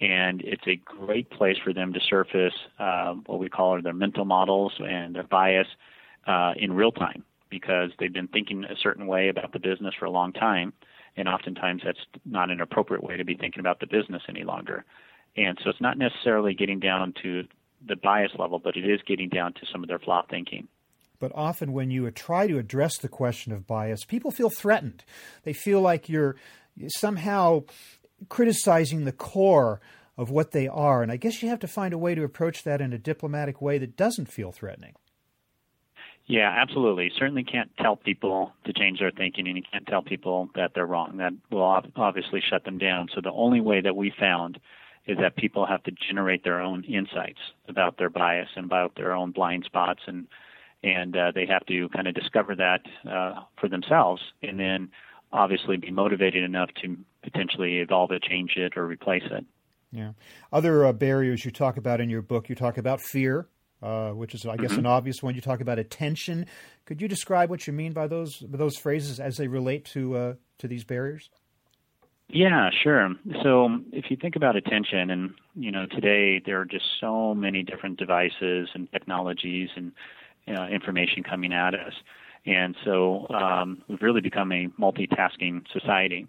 And 0.00 0.42
it's 0.42 0.66
a 0.66 0.76
great 0.76 1.30
place 1.30 1.56
for 1.62 1.72
them 1.72 1.92
to 1.92 2.00
surface 2.00 2.54
uh, 2.78 3.14
what 3.26 3.38
we 3.38 3.48
call 3.48 3.80
their 3.80 3.94
mental 3.94 4.24
models 4.24 4.72
and 4.80 5.14
their 5.14 5.24
bias 5.24 5.68
uh, 6.26 6.52
in 6.56 6.72
real 6.72 6.90
time 6.90 7.24
because 7.50 7.90
they've 7.98 8.12
been 8.12 8.28
thinking 8.28 8.64
a 8.64 8.76
certain 8.76 9.06
way 9.06 9.28
about 9.28 9.52
the 9.52 9.58
business 9.58 9.94
for 9.98 10.06
a 10.06 10.10
long 10.10 10.32
time, 10.32 10.72
and 11.16 11.28
oftentimes 11.28 11.82
that's 11.84 11.98
not 12.24 12.50
an 12.50 12.60
appropriate 12.60 13.02
way 13.02 13.16
to 13.16 13.24
be 13.24 13.34
thinking 13.34 13.60
about 13.60 13.80
the 13.80 13.86
business 13.86 14.22
any 14.28 14.44
longer. 14.44 14.84
And 15.36 15.58
so 15.62 15.70
it's 15.70 15.80
not 15.80 15.98
necessarily 15.98 16.54
getting 16.54 16.80
down 16.80 17.14
to 17.22 17.44
the 17.86 17.96
bias 17.96 18.32
level, 18.38 18.58
but 18.58 18.76
it 18.76 18.88
is 18.88 19.00
getting 19.06 19.28
down 19.28 19.54
to 19.54 19.60
some 19.72 19.82
of 19.82 19.88
their 19.88 19.98
flawed 19.98 20.28
thinking. 20.28 20.68
But 21.18 21.32
often, 21.34 21.72
when 21.72 21.90
you 21.90 22.10
try 22.10 22.46
to 22.46 22.58
address 22.58 22.96
the 22.96 23.08
question 23.08 23.52
of 23.52 23.66
bias, 23.66 24.04
people 24.04 24.30
feel 24.30 24.50
threatened. 24.50 25.04
They 25.42 25.52
feel 25.52 25.80
like 25.80 26.08
you're 26.08 26.36
somehow 26.88 27.64
criticizing 28.28 29.04
the 29.04 29.12
core 29.12 29.80
of 30.16 30.30
what 30.30 30.52
they 30.52 30.66
are. 30.66 31.02
And 31.02 31.12
I 31.12 31.16
guess 31.16 31.42
you 31.42 31.48
have 31.48 31.60
to 31.60 31.68
find 31.68 31.92
a 31.92 31.98
way 31.98 32.14
to 32.14 32.24
approach 32.24 32.62
that 32.64 32.80
in 32.80 32.92
a 32.92 32.98
diplomatic 32.98 33.60
way 33.60 33.78
that 33.78 33.96
doesn't 33.96 34.30
feel 34.30 34.52
threatening. 34.52 34.94
Yeah, 36.30 36.54
absolutely. 36.56 37.10
Certainly 37.18 37.42
can't 37.42 37.72
tell 37.78 37.96
people 37.96 38.52
to 38.64 38.72
change 38.72 39.00
their 39.00 39.10
thinking, 39.10 39.48
and 39.48 39.56
you 39.56 39.64
can't 39.72 39.84
tell 39.84 40.00
people 40.00 40.48
that 40.54 40.70
they're 40.76 40.86
wrong. 40.86 41.16
That 41.16 41.32
will 41.50 41.82
obviously 41.96 42.40
shut 42.40 42.64
them 42.64 42.78
down. 42.78 43.08
So 43.12 43.20
the 43.20 43.32
only 43.32 43.60
way 43.60 43.80
that 43.80 43.96
we 43.96 44.12
found 44.16 44.60
is 45.08 45.18
that 45.18 45.34
people 45.34 45.66
have 45.66 45.82
to 45.82 45.90
generate 46.08 46.44
their 46.44 46.60
own 46.60 46.84
insights 46.84 47.40
about 47.68 47.98
their 47.98 48.10
bias 48.10 48.46
and 48.54 48.64
about 48.64 48.94
their 48.94 49.12
own 49.12 49.32
blind 49.32 49.64
spots, 49.64 50.02
and 50.06 50.28
and 50.84 51.16
uh, 51.16 51.32
they 51.34 51.46
have 51.46 51.66
to 51.66 51.88
kind 51.88 52.06
of 52.06 52.14
discover 52.14 52.54
that 52.54 52.82
uh, 53.10 53.40
for 53.60 53.68
themselves, 53.68 54.22
and 54.40 54.60
then 54.60 54.88
obviously 55.32 55.78
be 55.78 55.90
motivated 55.90 56.44
enough 56.44 56.70
to 56.80 56.96
potentially 57.24 57.78
evolve 57.78 58.12
it, 58.12 58.22
change 58.22 58.52
it, 58.54 58.76
or 58.76 58.86
replace 58.86 59.24
it. 59.32 59.44
Yeah. 59.90 60.12
Other 60.52 60.86
uh, 60.86 60.92
barriers 60.92 61.44
you 61.44 61.50
talk 61.50 61.76
about 61.76 62.00
in 62.00 62.08
your 62.08 62.22
book, 62.22 62.48
you 62.48 62.54
talk 62.54 62.78
about 62.78 63.00
fear, 63.00 63.48
uh, 63.82 64.10
which 64.10 64.34
is, 64.34 64.46
I 64.46 64.56
guess, 64.56 64.72
mm-hmm. 64.72 64.80
an 64.80 64.86
obvious 64.86 65.22
one. 65.22 65.34
You 65.34 65.40
talk 65.40 65.60
about 65.60 65.78
attention. 65.78 66.46
Could 66.84 67.00
you 67.00 67.08
describe 67.08 67.50
what 67.50 67.66
you 67.66 67.72
mean 67.72 67.92
by 67.92 68.06
those 68.06 68.42
those 68.46 68.76
phrases 68.76 69.20
as 69.20 69.36
they 69.36 69.48
relate 69.48 69.84
to 69.86 70.16
uh, 70.16 70.34
to 70.58 70.68
these 70.68 70.84
barriers? 70.84 71.30
Yeah, 72.32 72.70
sure. 72.82 73.10
So 73.42 73.80
if 73.92 74.10
you 74.10 74.16
think 74.16 74.36
about 74.36 74.54
attention, 74.54 75.10
and 75.10 75.34
you 75.54 75.72
know, 75.72 75.86
today 75.86 76.40
there 76.44 76.60
are 76.60 76.64
just 76.64 76.84
so 77.00 77.34
many 77.34 77.62
different 77.62 77.98
devices 77.98 78.68
and 78.74 78.90
technologies 78.92 79.68
and 79.74 79.92
uh, 80.46 80.66
information 80.66 81.24
coming 81.24 81.52
at 81.52 81.74
us, 81.74 81.92
and 82.46 82.76
so 82.84 83.26
um, 83.30 83.82
we've 83.88 84.02
really 84.02 84.20
become 84.20 84.52
a 84.52 84.68
multitasking 84.80 85.64
society. 85.72 86.26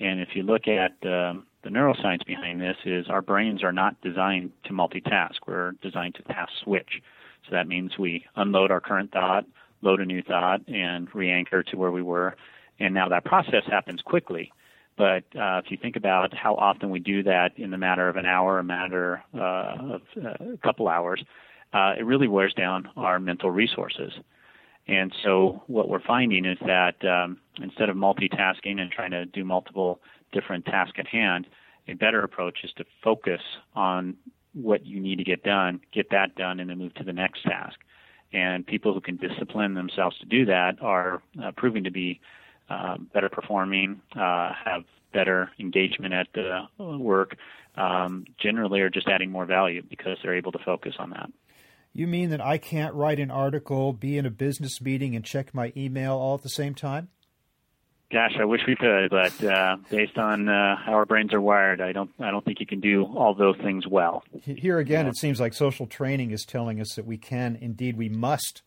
And 0.00 0.20
if 0.20 0.30
you 0.34 0.42
look 0.42 0.62
at 0.68 0.94
um, 1.08 1.46
the 1.66 1.72
neuroscience 1.72 2.24
behind 2.24 2.60
this 2.60 2.76
is 2.84 3.06
our 3.08 3.20
brains 3.20 3.64
are 3.64 3.72
not 3.72 4.00
designed 4.00 4.52
to 4.64 4.72
multitask. 4.72 5.34
We're 5.48 5.72
designed 5.82 6.14
to 6.14 6.22
task 6.22 6.52
switch. 6.62 7.02
So 7.44 7.56
that 7.56 7.66
means 7.66 7.98
we 7.98 8.24
unload 8.36 8.70
our 8.70 8.80
current 8.80 9.10
thought, 9.10 9.46
load 9.82 10.00
a 10.00 10.04
new 10.04 10.22
thought, 10.22 10.60
and 10.68 11.12
re-anchor 11.12 11.64
to 11.64 11.76
where 11.76 11.90
we 11.90 12.02
were. 12.02 12.36
And 12.78 12.94
now 12.94 13.08
that 13.08 13.24
process 13.24 13.64
happens 13.68 14.00
quickly. 14.00 14.52
But 14.96 15.24
uh, 15.34 15.58
if 15.64 15.72
you 15.72 15.76
think 15.76 15.96
about 15.96 16.32
how 16.34 16.54
often 16.54 16.90
we 16.90 17.00
do 17.00 17.24
that 17.24 17.50
in 17.56 17.72
the 17.72 17.78
matter 17.78 18.08
of 18.08 18.14
an 18.14 18.26
hour, 18.26 18.60
a 18.60 18.64
matter 18.64 19.24
uh, 19.34 19.94
of 19.94 20.02
uh, 20.24 20.52
a 20.54 20.58
couple 20.62 20.86
hours, 20.86 21.20
uh, 21.72 21.94
it 21.98 22.06
really 22.06 22.28
wears 22.28 22.54
down 22.54 22.88
our 22.96 23.18
mental 23.18 23.50
resources. 23.50 24.12
And 24.86 25.12
so 25.24 25.64
what 25.66 25.88
we're 25.88 26.02
finding 26.06 26.44
is 26.44 26.58
that 26.64 27.04
um, 27.04 27.38
instead 27.60 27.88
of 27.88 27.96
multitasking 27.96 28.80
and 28.80 28.88
trying 28.88 29.10
to 29.10 29.26
do 29.26 29.44
multiple 29.44 30.00
different 30.40 30.64
task 30.66 30.98
at 30.98 31.06
hand, 31.06 31.46
a 31.88 31.94
better 31.94 32.22
approach 32.22 32.58
is 32.64 32.70
to 32.76 32.84
focus 33.02 33.40
on 33.74 34.16
what 34.52 34.86
you 34.86 35.00
need 35.00 35.16
to 35.16 35.24
get 35.24 35.42
done, 35.42 35.80
get 35.92 36.10
that 36.10 36.34
done, 36.34 36.60
and 36.60 36.70
then 36.70 36.78
move 36.78 36.94
to 36.94 37.04
the 37.04 37.12
next 37.12 37.42
task. 37.42 37.78
And 38.32 38.66
people 38.66 38.92
who 38.92 39.00
can 39.00 39.16
discipline 39.16 39.74
themselves 39.74 40.18
to 40.18 40.26
do 40.26 40.46
that 40.46 40.76
are 40.80 41.22
uh, 41.42 41.52
proving 41.56 41.84
to 41.84 41.90
be 41.90 42.20
uh, 42.68 42.96
better 43.14 43.28
performing, 43.28 44.00
uh, 44.14 44.50
have 44.64 44.84
better 45.12 45.50
engagement 45.58 46.12
at 46.12 46.26
the 46.34 46.66
work, 46.78 47.36
um, 47.76 48.24
generally 48.38 48.80
are 48.80 48.90
just 48.90 49.08
adding 49.08 49.30
more 49.30 49.46
value 49.46 49.82
because 49.88 50.18
they're 50.22 50.36
able 50.36 50.52
to 50.52 50.58
focus 50.64 50.94
on 50.98 51.10
that. 51.10 51.30
You 51.92 52.06
mean 52.06 52.30
that 52.30 52.40
I 52.40 52.58
can't 52.58 52.94
write 52.94 53.20
an 53.20 53.30
article, 53.30 53.92
be 53.92 54.18
in 54.18 54.26
a 54.26 54.30
business 54.30 54.82
meeting, 54.82 55.16
and 55.16 55.24
check 55.24 55.54
my 55.54 55.72
email 55.76 56.14
all 56.14 56.34
at 56.34 56.42
the 56.42 56.50
same 56.50 56.74
time? 56.74 57.08
Gosh, 58.12 58.34
I 58.38 58.44
wish 58.44 58.60
we 58.68 58.76
could, 58.76 59.10
but 59.10 59.42
uh, 59.42 59.78
based 59.90 60.16
on 60.16 60.48
uh, 60.48 60.76
how 60.76 60.92
our 60.92 61.04
brains 61.04 61.34
are 61.34 61.40
wired, 61.40 61.80
I 61.80 61.90
don't, 61.90 62.10
I 62.20 62.30
don't 62.30 62.44
think 62.44 62.60
you 62.60 62.66
can 62.66 62.78
do 62.78 63.04
all 63.04 63.34
those 63.34 63.56
things 63.56 63.84
well. 63.86 64.22
Here 64.42 64.78
again, 64.78 65.06
yeah. 65.06 65.10
it 65.10 65.16
seems 65.16 65.40
like 65.40 65.54
social 65.54 65.88
training 65.88 66.30
is 66.30 66.44
telling 66.44 66.80
us 66.80 66.94
that 66.94 67.04
we 67.04 67.18
can, 67.18 67.58
indeed, 67.60 67.96
we 67.96 68.08
must 68.08 68.62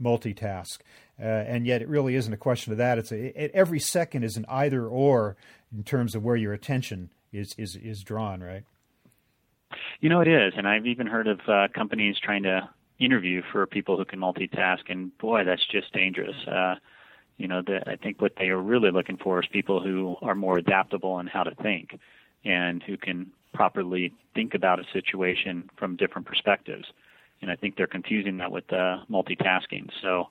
multitask, 0.00 0.78
uh, 1.20 1.24
and 1.24 1.66
yet 1.66 1.82
it 1.82 1.88
really 1.88 2.14
isn't 2.14 2.32
a 2.32 2.36
question 2.36 2.70
of 2.70 2.78
that. 2.78 2.98
It's 2.98 3.10
a, 3.10 3.44
it, 3.44 3.50
every 3.54 3.80
second 3.80 4.22
is 4.22 4.36
an 4.36 4.46
either 4.48 4.86
or 4.86 5.36
in 5.74 5.82
terms 5.82 6.14
of 6.14 6.22
where 6.22 6.36
your 6.36 6.52
attention 6.52 7.10
is 7.32 7.54
is 7.58 7.76
is 7.76 8.02
drawn, 8.02 8.40
right? 8.40 8.62
You 10.00 10.10
know, 10.10 10.20
it 10.20 10.28
is, 10.28 10.52
and 10.56 10.68
I've 10.68 10.86
even 10.86 11.08
heard 11.08 11.26
of 11.26 11.40
uh, 11.48 11.68
companies 11.74 12.16
trying 12.22 12.44
to 12.44 12.68
interview 12.98 13.42
for 13.50 13.66
people 13.66 13.96
who 13.96 14.04
can 14.04 14.20
multitask, 14.20 14.88
and 14.88 15.16
boy, 15.18 15.44
that's 15.44 15.66
just 15.66 15.92
dangerous. 15.92 16.36
Uh, 16.46 16.76
you 17.36 17.48
know, 17.48 17.62
the, 17.62 17.88
I 17.88 17.96
think 17.96 18.20
what 18.20 18.32
they 18.38 18.48
are 18.48 18.60
really 18.60 18.90
looking 18.90 19.16
for 19.16 19.40
is 19.40 19.48
people 19.50 19.82
who 19.82 20.16
are 20.22 20.34
more 20.34 20.58
adaptable 20.58 21.18
in 21.18 21.26
how 21.26 21.42
to 21.42 21.54
think, 21.54 21.98
and 22.44 22.82
who 22.82 22.96
can 22.96 23.30
properly 23.52 24.12
think 24.34 24.54
about 24.54 24.78
a 24.78 24.84
situation 24.92 25.68
from 25.76 25.96
different 25.96 26.26
perspectives. 26.26 26.86
And 27.42 27.50
I 27.50 27.56
think 27.56 27.76
they're 27.76 27.86
confusing 27.86 28.38
that 28.38 28.50
with 28.50 28.72
uh, 28.72 28.98
multitasking. 29.10 29.90
So. 30.02 30.28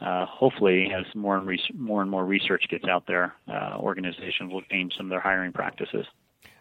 Uh, 0.00 0.26
hopefully, 0.26 0.92
as 0.92 1.04
more 1.14 1.36
and, 1.36 1.46
res- 1.46 1.70
more 1.72 2.02
and 2.02 2.10
more 2.10 2.24
research 2.24 2.64
gets 2.68 2.84
out 2.84 3.04
there, 3.06 3.32
uh, 3.48 3.76
organizations 3.78 4.52
will 4.52 4.60
change 4.62 4.92
some 4.96 5.06
of 5.06 5.10
their 5.10 5.20
hiring 5.20 5.52
practices. 5.52 6.04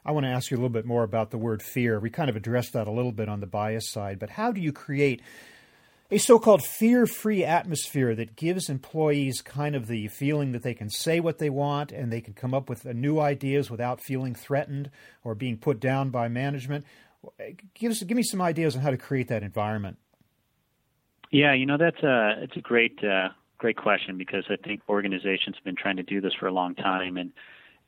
I 0.06 0.12
want 0.12 0.26
to 0.26 0.30
ask 0.30 0.52
you 0.52 0.58
a 0.58 0.60
little 0.60 0.70
bit 0.70 0.86
more 0.86 1.04
about 1.04 1.32
the 1.32 1.38
word 1.38 1.64
fear. 1.64 2.00
We 2.00 2.10
kind 2.10 2.30
of 2.30 2.36
addressed 2.36 2.74
that 2.74 2.88
a 2.88 2.92
little 2.92 3.12
bit 3.12 3.30
on 3.30 3.40
the 3.40 3.48
bias 3.48 3.90
side, 3.90 4.20
but 4.20 4.30
how 4.30 4.52
do 4.52 4.62
you 4.62 4.72
create 4.72 5.22
a 6.14 6.20
so 6.20 6.38
called 6.38 6.64
fear 6.64 7.06
free 7.06 7.44
atmosphere 7.44 8.14
that 8.16 8.36
gives 8.36 8.70
employees 8.70 9.42
kind 9.42 9.76
of 9.76 9.88
the 9.88 10.08
feeling 10.10 10.52
that 10.52 10.64
they 10.64 10.74
can 10.74 10.90
say 10.90 11.20
what 11.20 11.40
they 11.40 11.50
want 11.50 11.92
and 11.92 12.12
they 12.12 12.22
can 12.22 12.34
come 12.34 12.54
up 12.54 12.70
with 12.70 12.86
new 12.86 13.20
ideas 13.20 13.72
without 13.72 14.02
feeling 14.02 14.36
threatened 14.36 14.92
or 15.24 15.34
being 15.34 15.58
put 15.58 15.80
down 15.80 16.10
by 16.10 16.28
management? 16.28 16.86
Give, 17.74 17.98
give 18.08 18.16
me 18.16 18.24
some 18.24 18.42
ideas 18.42 18.76
on 18.76 18.82
how 18.82 18.92
to 18.92 18.98
create 18.98 19.30
that 19.30 19.44
environment. 19.44 19.98
Yeah, 21.32 21.54
you 21.54 21.66
know 21.66 21.78
that's 21.78 22.04
a 22.04 22.36
it's 22.44 22.56
a 22.56 22.62
great 22.62 23.04
uh, 23.04 23.30
great 23.58 23.76
question 23.76 24.20
because 24.20 24.44
I 24.50 24.56
think 24.56 24.82
organizations 24.88 25.56
have 25.56 25.64
been 25.64 25.76
trying 25.76 25.98
to 25.98 26.04
do 26.04 26.22
this 26.22 26.34
for 26.40 26.46
a 26.46 26.52
long 26.52 26.76
time, 26.76 27.18
and 27.18 27.32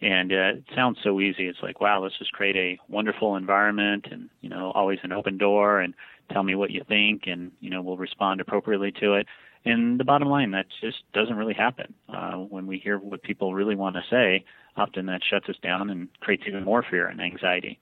and 0.01 0.31
uh, 0.31 0.57
it 0.57 0.63
sounds 0.75 0.97
so 1.03 1.21
easy. 1.21 1.47
It's 1.47 1.59
like, 1.61 1.79
wow, 1.79 2.01
let's 2.01 2.17
just 2.17 2.31
create 2.31 2.55
a 2.55 2.79
wonderful 2.89 3.35
environment, 3.35 4.07
and 4.09 4.29
you 4.41 4.49
know, 4.49 4.71
always 4.71 4.97
an 5.03 5.11
open 5.11 5.37
door, 5.37 5.79
and 5.79 5.93
tell 6.31 6.43
me 6.43 6.55
what 6.55 6.71
you 6.71 6.83
think, 6.87 7.23
and 7.27 7.51
you 7.59 7.69
know, 7.69 7.81
we'll 7.81 7.97
respond 7.97 8.41
appropriately 8.41 8.91
to 8.99 9.13
it. 9.15 9.27
And 9.65 9.99
the 9.99 10.03
bottom 10.03 10.27
line, 10.27 10.51
that 10.51 10.67
just 10.81 10.97
doesn't 11.13 11.35
really 11.35 11.53
happen. 11.53 11.93
Uh, 12.07 12.33
when 12.33 12.67
we 12.67 12.77
hear 12.77 12.99
what 12.99 13.23
people 13.23 13.55
really 13.55 13.75
want 13.75 13.95
to 13.95 14.03
say, 14.09 14.45
often 14.77 15.07
that 15.07 15.21
shuts 15.27 15.49
us 15.49 15.55
down 15.63 15.89
and 15.89 16.07
creates 16.19 16.43
even 16.47 16.63
more 16.63 16.85
fear 16.87 17.07
and 17.07 17.19
anxiety. 17.19 17.79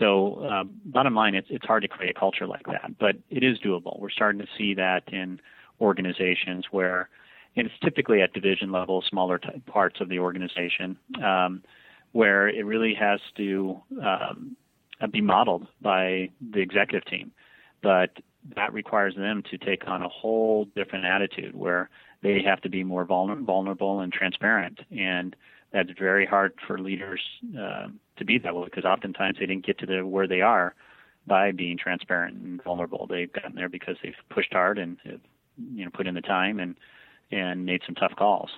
So, 0.00 0.44
uh, 0.50 0.64
bottom 0.84 1.14
line, 1.14 1.34
it's 1.34 1.48
it's 1.50 1.66
hard 1.66 1.82
to 1.82 1.88
create 1.88 2.16
a 2.16 2.18
culture 2.18 2.46
like 2.46 2.66
that, 2.66 2.98
but 2.98 3.16
it 3.30 3.44
is 3.44 3.58
doable. 3.58 4.00
We're 4.00 4.10
starting 4.10 4.40
to 4.40 4.48
see 4.56 4.74
that 4.74 5.02
in 5.12 5.40
organizations 5.80 6.66
where 6.70 7.08
and 7.56 7.66
it's 7.66 7.78
typically 7.82 8.22
at 8.22 8.32
division 8.32 8.72
level, 8.72 9.02
smaller 9.08 9.40
parts 9.66 10.00
of 10.00 10.08
the 10.08 10.18
organization, 10.18 10.96
um, 11.22 11.62
where 12.12 12.48
it 12.48 12.64
really 12.64 12.94
has 12.94 13.20
to 13.36 13.80
um, 14.02 14.56
be 15.10 15.20
modeled 15.20 15.66
by 15.80 16.30
the 16.52 16.60
executive 16.60 17.04
team. 17.08 17.32
But 17.82 18.18
that 18.56 18.72
requires 18.72 19.14
them 19.14 19.42
to 19.50 19.58
take 19.58 19.86
on 19.86 20.02
a 20.02 20.08
whole 20.08 20.66
different 20.76 21.04
attitude 21.04 21.54
where 21.54 21.90
they 22.22 22.42
have 22.42 22.60
to 22.62 22.68
be 22.68 22.84
more 22.84 23.04
vulner- 23.04 23.40
vulnerable 23.44 24.00
and 24.00 24.12
transparent. 24.12 24.80
And 24.90 25.34
that's 25.72 25.90
very 25.98 26.26
hard 26.26 26.52
for 26.66 26.78
leaders 26.78 27.20
uh, 27.58 27.88
to 28.16 28.24
be 28.24 28.38
that 28.38 28.54
way 28.54 28.64
because 28.64 28.84
oftentimes 28.84 29.38
they 29.38 29.46
didn't 29.46 29.66
get 29.66 29.78
to 29.78 29.86
the, 29.86 30.06
where 30.06 30.28
they 30.28 30.40
are 30.40 30.74
by 31.26 31.52
being 31.52 31.78
transparent 31.78 32.36
and 32.36 32.62
vulnerable. 32.62 33.06
They've 33.08 33.32
gotten 33.32 33.54
there 33.54 33.68
because 33.68 33.96
they've 34.02 34.14
pushed 34.28 34.52
hard 34.52 34.78
and 34.78 34.98
you 35.04 35.84
know 35.84 35.90
put 35.92 36.06
in 36.06 36.14
the 36.14 36.20
time 36.20 36.58
and 36.60 36.76
and 37.30 37.64
made 37.64 37.82
some 37.86 37.94
tough 37.94 38.14
calls. 38.16 38.50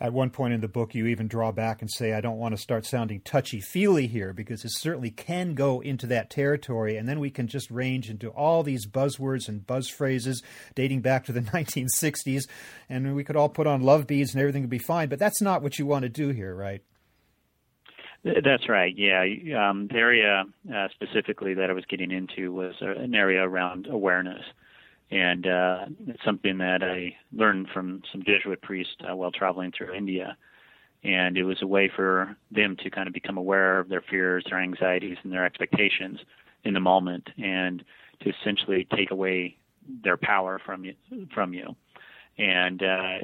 At 0.00 0.12
one 0.12 0.30
point 0.30 0.54
in 0.54 0.60
the 0.60 0.68
book, 0.68 0.94
you 0.94 1.06
even 1.06 1.26
draw 1.26 1.50
back 1.50 1.80
and 1.80 1.90
say, 1.90 2.12
I 2.12 2.20
don't 2.20 2.38
want 2.38 2.54
to 2.54 2.62
start 2.62 2.86
sounding 2.86 3.20
touchy 3.22 3.60
feely 3.60 4.06
here 4.06 4.32
because 4.32 4.64
it 4.64 4.70
certainly 4.72 5.10
can 5.10 5.54
go 5.54 5.80
into 5.80 6.06
that 6.06 6.30
territory. 6.30 6.96
And 6.96 7.08
then 7.08 7.18
we 7.18 7.30
can 7.30 7.48
just 7.48 7.68
range 7.68 8.08
into 8.08 8.28
all 8.28 8.62
these 8.62 8.86
buzzwords 8.86 9.48
and 9.48 9.66
buzz 9.66 9.88
phrases 9.88 10.42
dating 10.76 11.00
back 11.00 11.24
to 11.24 11.32
the 11.32 11.40
1960s. 11.54 12.44
And 12.88 13.16
we 13.16 13.24
could 13.24 13.34
all 13.34 13.48
put 13.48 13.66
on 13.66 13.82
love 13.82 14.06
beads 14.06 14.34
and 14.34 14.40
everything 14.40 14.62
would 14.62 14.70
be 14.70 14.78
fine. 14.78 15.08
But 15.08 15.18
that's 15.18 15.42
not 15.42 15.62
what 15.62 15.80
you 15.80 15.86
want 15.86 16.04
to 16.04 16.08
do 16.08 16.28
here, 16.28 16.54
right? 16.54 16.82
That's 18.22 18.68
right. 18.68 18.94
Yeah. 18.96 19.22
Um, 19.68 19.88
the 19.88 19.96
area 19.96 20.44
uh, 20.72 20.88
specifically 20.92 21.54
that 21.54 21.70
I 21.70 21.72
was 21.72 21.84
getting 21.86 22.10
into 22.10 22.52
was 22.52 22.74
uh, 22.82 22.90
an 22.90 23.14
area 23.14 23.42
around 23.42 23.86
awareness 23.86 24.42
and 25.10 25.46
uh, 25.46 25.86
it's 26.06 26.24
something 26.24 26.58
that 26.58 26.82
I 26.82 27.16
learned 27.32 27.68
from 27.72 28.02
some 28.12 28.22
Jesuit 28.22 28.60
priests 28.60 28.94
uh, 29.10 29.16
while 29.16 29.30
traveling 29.30 29.72
through 29.76 29.94
India. 29.94 30.36
And 31.04 31.38
it 31.38 31.44
was 31.44 31.62
a 31.62 31.66
way 31.66 31.90
for 31.94 32.36
them 32.50 32.76
to 32.82 32.90
kind 32.90 33.06
of 33.06 33.14
become 33.14 33.38
aware 33.38 33.78
of 33.78 33.88
their 33.88 34.02
fears, 34.10 34.44
their 34.48 34.60
anxieties, 34.60 35.16
and 35.22 35.32
their 35.32 35.44
expectations 35.44 36.18
in 36.64 36.74
the 36.74 36.80
moment, 36.80 37.28
and 37.38 37.84
to 38.20 38.30
essentially 38.30 38.86
take 38.96 39.10
away 39.12 39.56
their 40.02 40.16
power 40.16 40.60
from 40.64 40.84
you. 40.84 40.94
From 41.32 41.54
you. 41.54 41.74
And 42.36 42.82
uh, 42.82 43.18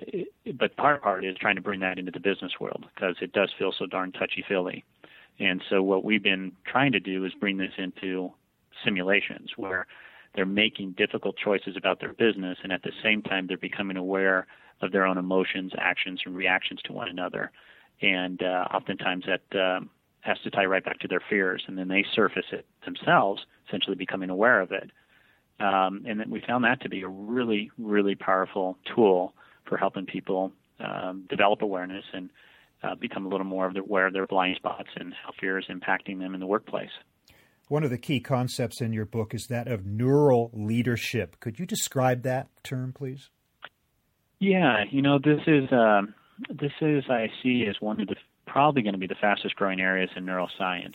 but 0.54 0.76
part 0.76 1.02
part 1.02 1.24
is 1.24 1.36
trying 1.38 1.56
to 1.56 1.62
bring 1.62 1.80
that 1.80 1.98
into 1.98 2.10
the 2.10 2.20
business 2.20 2.52
world 2.60 2.86
because 2.94 3.16
it 3.20 3.32
does 3.32 3.50
feel 3.58 3.72
so 3.76 3.86
darn 3.86 4.12
touchy 4.12 4.44
feely. 4.48 4.84
And 5.38 5.62
so 5.68 5.82
what 5.82 6.04
we've 6.04 6.22
been 6.22 6.52
trying 6.64 6.92
to 6.92 7.00
do 7.00 7.24
is 7.24 7.32
bring 7.38 7.56
this 7.56 7.72
into 7.76 8.32
simulations 8.84 9.50
where 9.56 9.86
they're 10.34 10.46
making 10.46 10.92
difficult 10.92 11.36
choices 11.36 11.76
about 11.76 12.00
their 12.00 12.12
business, 12.12 12.58
and 12.62 12.72
at 12.72 12.82
the 12.82 12.92
same 13.02 13.22
time, 13.22 13.46
they're 13.46 13.56
becoming 13.56 13.96
aware 13.96 14.46
of 14.82 14.92
their 14.92 15.06
own 15.06 15.18
emotions, 15.18 15.72
actions, 15.78 16.20
and 16.24 16.34
reactions 16.34 16.80
to 16.82 16.92
one 16.92 17.08
another. 17.08 17.52
And 18.02 18.42
uh, 18.42 18.66
oftentimes, 18.74 19.24
that 19.26 19.58
um, 19.58 19.90
has 20.20 20.38
to 20.42 20.50
tie 20.50 20.64
right 20.64 20.84
back 20.84 20.98
to 21.00 21.08
their 21.08 21.22
fears, 21.28 21.62
and 21.66 21.78
then 21.78 21.88
they 21.88 22.04
surface 22.14 22.46
it 22.52 22.66
themselves, 22.84 23.44
essentially 23.68 23.96
becoming 23.96 24.30
aware 24.30 24.60
of 24.60 24.72
it. 24.72 24.90
Um, 25.60 26.04
and 26.06 26.18
then 26.18 26.30
we 26.30 26.42
found 26.46 26.64
that 26.64 26.80
to 26.82 26.88
be 26.88 27.02
a 27.02 27.08
really, 27.08 27.70
really 27.78 28.14
powerful 28.16 28.76
tool 28.94 29.34
for 29.68 29.76
helping 29.76 30.06
people 30.06 30.52
um, 30.80 31.24
develop 31.28 31.62
awareness 31.62 32.04
and 32.12 32.30
uh, 32.82 32.94
become 32.96 33.24
a 33.24 33.28
little 33.28 33.46
more 33.46 33.72
aware 33.76 34.06
of 34.06 34.12
their 34.12 34.26
blind 34.26 34.56
spots 34.56 34.88
and 34.96 35.14
how 35.14 35.30
fear 35.40 35.58
is 35.58 35.66
impacting 35.70 36.18
them 36.18 36.34
in 36.34 36.40
the 36.40 36.46
workplace. 36.46 36.90
One 37.68 37.82
of 37.82 37.90
the 37.90 37.98
key 37.98 38.20
concepts 38.20 38.80
in 38.80 38.92
your 38.92 39.06
book 39.06 39.34
is 39.34 39.46
that 39.46 39.68
of 39.68 39.86
neural 39.86 40.50
leadership. 40.52 41.40
Could 41.40 41.58
you 41.58 41.66
describe 41.66 42.22
that 42.22 42.48
term, 42.62 42.92
please? 42.92 43.30
Yeah, 44.38 44.84
you 44.90 45.00
know, 45.00 45.18
this 45.18 45.40
is 45.46 45.70
uh, 45.72 46.02
this 46.50 46.72
is 46.80 47.04
I 47.08 47.28
see 47.42 47.64
as 47.68 47.76
one 47.80 48.00
of 48.00 48.08
the 48.08 48.16
probably 48.46 48.82
going 48.82 48.94
to 48.94 48.98
be 48.98 49.06
the 49.06 49.14
fastest 49.14 49.56
growing 49.56 49.80
areas 49.80 50.10
in 50.16 50.26
neuroscience. 50.26 50.94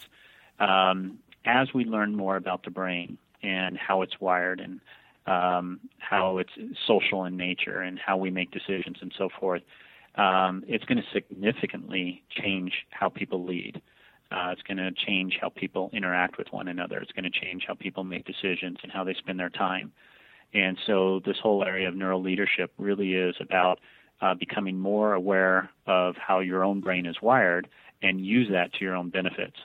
Um, 0.59 1.19
as 1.45 1.73
we 1.73 1.85
learn 1.85 2.15
more 2.15 2.35
about 2.35 2.63
the 2.63 2.71
brain 2.71 3.17
and 3.41 3.77
how 3.77 4.01
it's 4.01 4.19
wired 4.19 4.59
and 4.59 4.79
um, 5.25 5.79
how 5.97 6.37
it's 6.37 6.51
social 6.85 7.25
in 7.25 7.37
nature 7.37 7.81
and 7.81 7.97
how 7.99 8.17
we 8.17 8.29
make 8.29 8.51
decisions 8.51 8.97
and 9.01 9.13
so 9.17 9.29
forth, 9.39 9.61
um, 10.15 10.63
it's 10.67 10.83
going 10.85 10.97
to 10.97 11.03
significantly 11.13 12.23
change 12.29 12.73
how 12.91 13.09
people 13.09 13.43
lead. 13.45 13.81
Uh, 14.31 14.49
it's 14.51 14.61
going 14.61 14.77
to 14.77 14.91
change 14.91 15.37
how 15.41 15.49
people 15.49 15.89
interact 15.91 16.37
with 16.37 16.47
one 16.51 16.67
another. 16.67 16.97
It's 16.99 17.11
going 17.11 17.29
to 17.31 17.31
change 17.31 17.63
how 17.67 17.73
people 17.73 18.03
make 18.03 18.25
decisions 18.25 18.77
and 18.83 18.91
how 18.91 19.03
they 19.03 19.15
spend 19.15 19.39
their 19.39 19.49
time. 19.49 19.91
And 20.53 20.77
so, 20.85 21.21
this 21.25 21.37
whole 21.41 21.63
area 21.63 21.87
of 21.87 21.95
neural 21.95 22.21
leadership 22.21 22.71
really 22.77 23.13
is 23.13 23.35
about 23.39 23.79
uh, 24.21 24.33
becoming 24.33 24.79
more 24.79 25.13
aware 25.13 25.69
of 25.85 26.15
how 26.15 26.39
your 26.39 26.63
own 26.63 26.81
brain 26.81 27.05
is 27.05 27.15
wired 27.21 27.67
and 28.01 28.23
use 28.23 28.49
that 28.51 28.73
to 28.73 28.85
your 28.85 28.95
own 28.95 29.09
benefits. 29.09 29.57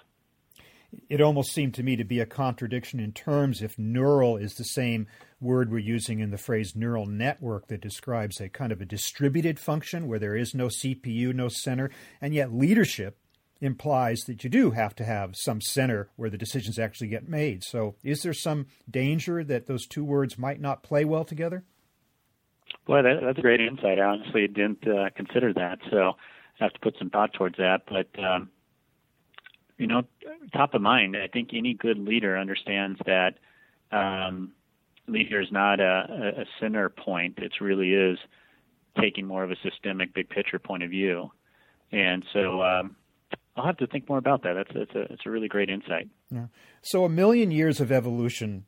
It 1.09 1.21
almost 1.21 1.53
seemed 1.53 1.75
to 1.75 1.83
me 1.83 1.97
to 1.97 2.05
be 2.05 2.21
a 2.21 2.27
contradiction 2.27 3.01
in 3.01 3.13
terms 3.13 3.63
if 3.63 3.79
neural 3.79 4.37
is 4.37 4.55
the 4.55 4.65
same 4.65 5.09
word 5.41 5.71
we're 5.71 5.79
using 5.79 6.21
in 6.21 6.31
the 6.31 6.39
phrase 6.39 6.77
neural 6.77 7.07
network 7.07 7.67
that 7.69 7.81
describes 7.81 8.41
a 8.41 8.49
kind 8.49 8.73
of 8.73 8.81
a 8.81 8.87
distributed 8.87 9.59
function 9.59 10.07
where 10.07 10.19
there 10.19 10.37
is 10.37 10.55
no 10.55 10.67
CPU, 10.69 11.35
no 11.35 11.49
center, 11.49 11.91
and 12.21 12.33
yet 12.33 12.55
leadership 12.55 13.19
implies 13.65 14.21
that 14.27 14.45
you 14.45 14.51
do 14.51 14.73
have 14.73 14.95
to 14.97 15.05
have 15.05 15.37
some 15.37 15.61
center 15.61 16.11
where 16.17 16.31
the 16.31 16.39
decisions 16.39 16.79
actually 16.79 17.09
get 17.09 17.29
made. 17.29 17.65
So, 17.65 17.97
is 18.03 18.23
there 18.23 18.33
some 18.33 18.67
danger 18.91 19.43
that 19.45 19.67
those 19.67 19.87
two 19.87 20.05
words 20.05 20.39
might 20.39 20.61
not 20.61 20.83
play 20.83 21.05
well 21.05 21.25
together? 21.25 21.65
Boy, 22.87 23.03
that, 23.03 23.21
that's 23.23 23.39
a 23.39 23.43
great 23.43 23.61
insight. 23.61 23.99
I 23.99 24.05
honestly 24.05 24.47
didn't 24.47 24.87
uh, 24.87 25.11
consider 25.17 25.53
that, 25.55 25.79
so 25.91 26.13
I 26.61 26.65
have 26.65 26.73
to 26.75 26.81
put 26.81 26.97
some 26.99 27.11
thought 27.11 27.33
towards 27.33 27.57
that. 27.57 27.83
But 27.89 28.09
um, 28.23 28.51
you 29.79 29.87
know, 29.87 30.03
top 30.53 30.75
of 30.75 30.83
mind, 30.83 31.17
I 31.17 31.29
think 31.29 31.51
any 31.53 31.75
good 31.75 31.99
leader 31.99 32.39
understands 32.39 33.01
that 33.07 33.35
um, 33.91 34.53
leader 35.09 35.41
is 35.41 35.51
not 35.51 35.81
a, 35.81 36.35
a 36.41 36.45
center 36.61 36.89
point. 36.89 37.39
It 37.39 37.53
really 37.61 37.93
is 37.93 38.19
taking 39.01 39.27
more 39.27 39.43
of 39.43 39.51
a 39.51 39.57
systemic, 39.63 40.15
big 40.15 40.29
picture 40.29 40.59
point 40.59 40.83
of 40.83 40.91
view. 40.91 41.31
And 41.91 42.25
so, 42.33 42.63
um, 42.63 42.97
I'll 43.57 43.67
have 43.67 43.77
to 43.79 43.87
think 43.87 44.09
more 44.09 44.19
about 44.19 44.43
that. 44.43 44.55
That's, 44.55 44.71
that's 44.75 44.95
a, 44.95 45.13
it's 45.13 45.23
a 45.27 45.31
really 45.31 45.49
great 45.49 45.71
insight. 45.71 46.09
Yeah. 46.31 46.47
So, 46.83 47.05
a 47.05 47.09
million 47.09 47.51
years 47.51 47.81
of 47.81 47.93
evolution. 47.93 48.67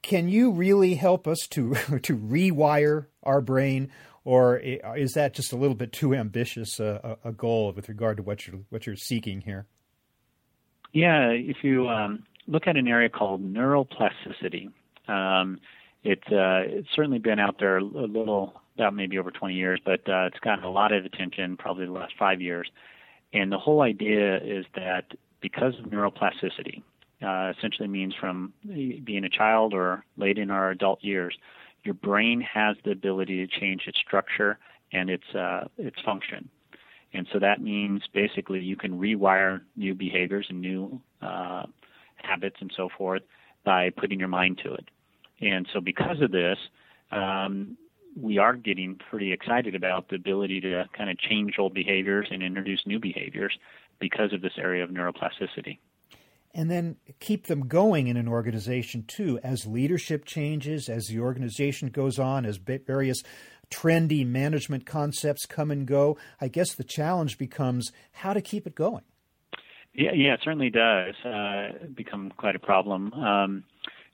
Can 0.00 0.28
you 0.28 0.52
really 0.52 0.94
help 0.94 1.26
us 1.26 1.40
to 1.50 1.74
to 2.02 2.16
rewire 2.16 3.06
our 3.24 3.40
brain, 3.40 3.90
or 4.24 4.56
is 4.56 5.12
that 5.14 5.34
just 5.34 5.52
a 5.52 5.56
little 5.56 5.74
bit 5.74 5.92
too 5.92 6.14
ambitious 6.14 6.78
a, 6.78 7.18
a 7.24 7.32
goal 7.32 7.72
with 7.74 7.88
regard 7.88 8.18
to 8.18 8.22
what 8.22 8.46
you're 8.46 8.60
what 8.70 8.86
you're 8.86 8.96
seeking 8.96 9.40
here? 9.40 9.66
Yeah, 10.92 11.30
if 11.30 11.58
you 11.62 11.88
um, 11.88 12.24
look 12.46 12.66
at 12.66 12.76
an 12.76 12.88
area 12.88 13.08
called 13.08 13.42
neuroplasticity, 13.42 14.70
um, 15.06 15.58
it, 16.02 16.20
uh, 16.26 16.64
it's 16.64 16.88
certainly 16.94 17.18
been 17.18 17.38
out 17.38 17.56
there 17.58 17.78
a 17.78 17.84
little, 17.84 18.60
about 18.74 18.94
maybe 18.94 19.18
over 19.18 19.30
20 19.30 19.54
years, 19.54 19.80
but 19.84 20.00
uh, 20.08 20.26
it's 20.26 20.38
gotten 20.40 20.64
a 20.64 20.70
lot 20.70 20.92
of 20.92 21.04
attention 21.04 21.56
probably 21.56 21.86
the 21.86 21.92
last 21.92 22.14
five 22.18 22.40
years. 22.40 22.70
And 23.32 23.52
the 23.52 23.58
whole 23.58 23.82
idea 23.82 24.38
is 24.38 24.64
that 24.74 25.04
because 25.40 25.74
of 25.78 25.86
neuroplasticity, 25.86 26.82
uh, 27.22 27.52
essentially 27.56 27.88
means 27.88 28.14
from 28.18 28.52
being 28.66 29.24
a 29.24 29.28
child 29.28 29.74
or 29.74 30.04
late 30.16 30.38
in 30.38 30.50
our 30.50 30.70
adult 30.70 31.02
years, 31.02 31.36
your 31.84 31.94
brain 31.94 32.40
has 32.40 32.76
the 32.84 32.90
ability 32.90 33.46
to 33.46 33.60
change 33.60 33.82
its 33.86 33.98
structure 33.98 34.58
and 34.92 35.10
its 35.10 35.34
uh, 35.34 35.64
its 35.76 36.00
function. 36.04 36.48
And 37.14 37.26
so 37.32 37.38
that 37.38 37.60
means 37.60 38.02
basically 38.12 38.60
you 38.60 38.76
can 38.76 38.98
rewire 38.98 39.62
new 39.76 39.94
behaviors 39.94 40.46
and 40.48 40.60
new 40.60 41.00
uh, 41.22 41.64
habits 42.16 42.56
and 42.60 42.70
so 42.76 42.88
forth 42.96 43.22
by 43.64 43.90
putting 43.90 44.18
your 44.18 44.28
mind 44.28 44.60
to 44.64 44.74
it. 44.74 44.88
And 45.40 45.66
so 45.72 45.80
because 45.80 46.20
of 46.20 46.30
this, 46.30 46.58
um, 47.10 47.76
we 48.16 48.38
are 48.38 48.54
getting 48.54 48.98
pretty 49.10 49.32
excited 49.32 49.74
about 49.74 50.08
the 50.08 50.16
ability 50.16 50.60
to 50.62 50.84
kind 50.96 51.10
of 51.10 51.18
change 51.18 51.54
old 51.58 51.74
behaviors 51.74 52.28
and 52.30 52.42
introduce 52.42 52.86
new 52.86 52.98
behaviors 52.98 53.56
because 53.98 54.32
of 54.32 54.40
this 54.40 54.52
area 54.58 54.84
of 54.84 54.90
neuroplasticity. 54.90 55.78
And 56.54 56.70
then 56.70 56.96
keep 57.20 57.46
them 57.46 57.68
going 57.68 58.06
in 58.06 58.16
an 58.16 58.26
organization 58.26 59.04
too, 59.06 59.38
as 59.42 59.66
leadership 59.66 60.24
changes, 60.24 60.88
as 60.88 61.06
the 61.06 61.20
organization 61.20 61.88
goes 61.88 62.18
on, 62.18 62.46
as 62.46 62.56
various 62.56 63.22
trendy 63.70 64.26
management 64.26 64.86
concepts 64.86 65.44
come 65.46 65.70
and 65.70 65.86
go. 65.86 66.16
I 66.40 66.48
guess 66.48 66.74
the 66.74 66.84
challenge 66.84 67.38
becomes 67.38 67.92
how 68.12 68.32
to 68.32 68.40
keep 68.40 68.66
it 68.66 68.74
going. 68.74 69.02
Yeah, 69.94 70.12
yeah, 70.14 70.34
it 70.34 70.40
certainly 70.42 70.70
does 70.70 71.14
uh, 71.24 71.86
become 71.94 72.32
quite 72.36 72.54
a 72.54 72.60
problem. 72.60 73.12
Um, 73.12 73.64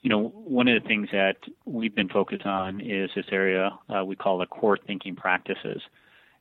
you 0.04 0.10
know, 0.10 0.28
one 0.34 0.68
of 0.68 0.80
the 0.80 0.86
things 0.86 1.08
that 1.12 1.38
we've 1.64 1.94
been 1.94 2.10
focused 2.10 2.44
on 2.44 2.78
is 2.82 3.10
this 3.16 3.24
area 3.32 3.70
uh, 3.88 4.04
we 4.04 4.14
call 4.14 4.36
the 4.36 4.44
core 4.44 4.78
thinking 4.86 5.16
practices. 5.16 5.80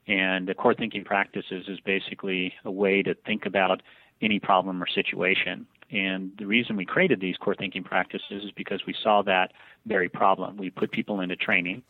And 0.06 0.45
the 0.45 0.54
core 0.54 0.73
thinking 0.73 1.06
practices 1.06 1.69
is 1.69 1.80
basically 1.80 2.54
a 2.65 2.71
way 2.71 3.02
to 3.02 3.15
think 3.26 3.45
about 3.45 3.82
any 4.21 4.38
problem 4.38 4.84
or 4.84 4.88
situation. 4.88 5.65
And 5.91 6.34
the 6.38 6.45
reason 6.45 6.76
we 6.76 6.86
created 6.86 7.21
these 7.21 7.38
core 7.38 7.56
thinking 7.56 7.86
practices 7.86 8.43
is 8.43 8.52
because 8.52 8.82
we 8.86 8.93
saw 9.02 9.21
that 9.21 9.54
very 9.86 10.10
problem. 10.10 10.58
We 10.58 10.69
put 10.69 10.91
people 10.91 11.21
into 11.21 11.38
training. 11.38 11.84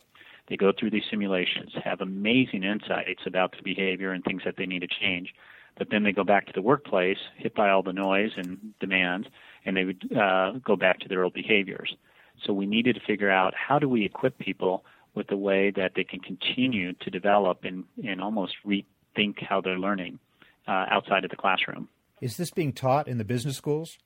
They 0.48 0.56
go 0.56 0.72
through 0.78 0.90
these 0.90 1.02
simulations, 1.10 1.72
have 1.82 2.00
amazing 2.00 2.62
insights 2.62 3.22
about 3.26 3.50
the 3.50 3.62
behavior 3.64 4.12
and 4.12 4.22
things 4.22 4.42
that 4.44 4.56
they 4.56 4.66
need 4.66 4.82
to 4.82 4.88
change. 5.00 5.34
But 5.76 5.88
then 5.90 6.04
they 6.04 6.12
go 6.12 6.24
back 6.24 6.46
to 6.46 6.52
the 6.54 6.62
workplace, 6.62 7.18
hit 7.36 7.54
by 7.54 7.70
all 7.70 7.82
the 7.82 7.92
noise 7.92 8.30
and 8.36 8.74
demands, 8.80 9.26
and 9.64 9.76
they 9.76 9.84
would 9.84 10.16
uh, 10.16 10.52
go 10.64 10.76
back 10.76 11.00
to 11.00 11.08
their 11.08 11.24
old 11.24 11.34
behaviors. 11.34 11.94
So 12.44 12.52
we 12.52 12.66
needed 12.66 12.94
to 12.94 13.00
figure 13.06 13.30
out 13.30 13.54
how 13.54 13.78
do 13.78 13.88
we 13.88 14.04
equip 14.04 14.38
people 14.38 14.84
with 15.14 15.30
a 15.30 15.36
way 15.36 15.70
that 15.76 15.92
they 15.94 16.04
can 16.04 16.20
continue 16.20 16.92
to 16.92 17.10
develop 17.10 17.64
and, 17.64 17.84
and 18.04 18.20
almost 18.20 18.54
rethink 18.66 19.42
how 19.42 19.60
they're 19.60 19.78
learning 19.78 20.18
uh, 20.66 20.86
outside 20.90 21.24
of 21.24 21.30
the 21.30 21.36
classroom. 21.36 21.88
Is 22.20 22.36
this 22.36 22.50
being 22.50 22.72
taught 22.72 23.08
in 23.08 23.18
the 23.18 23.24
business 23.24 23.56
schools? 23.56 23.98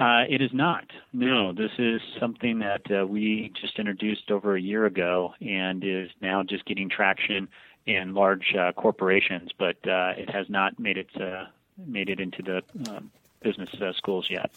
Uh, 0.00 0.24
it 0.28 0.42
is 0.42 0.50
not. 0.52 0.84
No, 1.12 1.52
this 1.52 1.70
is 1.78 2.00
something 2.18 2.58
that 2.58 2.82
uh, 2.90 3.06
we 3.06 3.52
just 3.60 3.78
introduced 3.78 4.30
over 4.30 4.56
a 4.56 4.60
year 4.60 4.86
ago 4.86 5.34
and 5.40 5.84
is 5.84 6.10
now 6.20 6.42
just 6.42 6.64
getting 6.64 6.90
traction 6.90 7.48
in 7.86 8.14
large 8.14 8.54
uh, 8.58 8.72
corporations, 8.72 9.50
but 9.58 9.76
uh, 9.86 10.12
it 10.16 10.30
has 10.30 10.48
not 10.48 10.78
made 10.78 10.96
it 10.96 11.10
uh, 11.20 11.44
made 11.76 12.08
it 12.08 12.20
into 12.20 12.42
the 12.42 12.62
um, 12.90 13.10
business 13.42 13.70
uh, 13.80 13.92
schools 13.92 14.26
yet. 14.30 14.50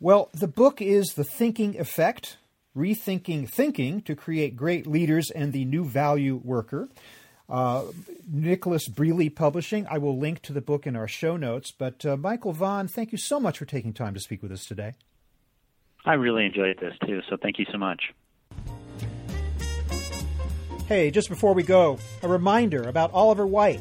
Well, 0.00 0.30
the 0.32 0.48
book 0.48 0.80
is 0.80 1.14
The 1.14 1.24
Thinking 1.24 1.78
Effect 1.78 2.38
Rethinking 2.76 3.50
Thinking 3.50 4.00
to 4.02 4.14
Create 4.14 4.56
Great 4.56 4.86
Leaders 4.86 5.30
and 5.30 5.52
the 5.52 5.64
New 5.64 5.84
Value 5.84 6.40
Worker. 6.42 6.88
Uh, 7.48 7.86
Nicholas 8.30 8.88
Brealey 8.88 9.34
Publishing. 9.34 9.86
I 9.90 9.98
will 9.98 10.16
link 10.16 10.40
to 10.42 10.52
the 10.52 10.60
book 10.60 10.86
in 10.86 10.94
our 10.94 11.08
show 11.08 11.36
notes. 11.36 11.72
But 11.76 12.06
uh, 12.06 12.16
Michael 12.16 12.52
Vaughan, 12.52 12.86
thank 12.86 13.10
you 13.10 13.18
so 13.18 13.40
much 13.40 13.58
for 13.58 13.64
taking 13.64 13.92
time 13.92 14.14
to 14.14 14.20
speak 14.20 14.40
with 14.40 14.52
us 14.52 14.64
today. 14.64 14.94
I 16.04 16.14
really 16.14 16.46
enjoyed 16.46 16.78
this 16.80 16.94
too, 17.04 17.20
so 17.28 17.36
thank 17.36 17.58
you 17.58 17.66
so 17.70 17.76
much. 17.76 18.00
Hey, 20.90 21.10
just 21.12 21.28
before 21.28 21.54
we 21.54 21.62
go, 21.62 22.00
a 22.20 22.26
reminder 22.26 22.82
about 22.82 23.12
Oliver 23.12 23.46
Wight. 23.46 23.80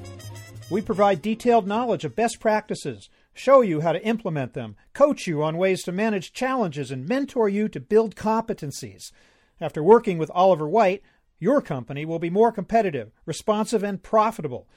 We 0.70 0.80
provide 0.80 1.24
detailed 1.24 1.66
knowledge 1.66 2.06
of 2.06 2.16
best 2.16 2.40
practices 2.40 3.10
show 3.34 3.62
you 3.62 3.82
how 3.82 3.94
to 3.94 4.06
implement 4.06 4.54
them, 4.54 4.76
coach 4.94 5.26
you 5.26 5.42
on 5.42 5.58
ways 5.58 5.82
to 5.82 5.92
manage 5.92 6.34
challenges, 6.34 6.92
and 6.92 7.10
mentor 7.10 7.50
you 7.50 7.68
to 7.70 7.80
build 7.80 8.16
competencies. 8.16 9.12
After 9.60 9.82
working 9.82 10.20
with 10.20 10.30
Oliver 10.36 10.70
Wight, 10.70 11.02
your 11.40 11.64
company 11.64 12.06
will 12.06 12.20
be 12.20 12.30
more 12.30 12.52
competitive, 12.52 13.12
responsive, 13.26 13.82
and 13.82 14.04
profitable. 14.04 14.68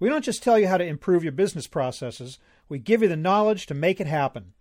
We 0.00 0.08
don't 0.08 0.24
just 0.24 0.42
tell 0.42 0.58
you 0.58 0.66
how 0.66 0.78
to 0.78 0.84
improve 0.84 1.22
your 1.22 1.30
business 1.30 1.68
processes, 1.68 2.40
we 2.68 2.80
give 2.80 3.00
you 3.00 3.06
the 3.06 3.16
knowledge 3.16 3.66
to 3.66 3.74
make 3.74 4.00
it 4.00 4.08
happen. 4.08 4.54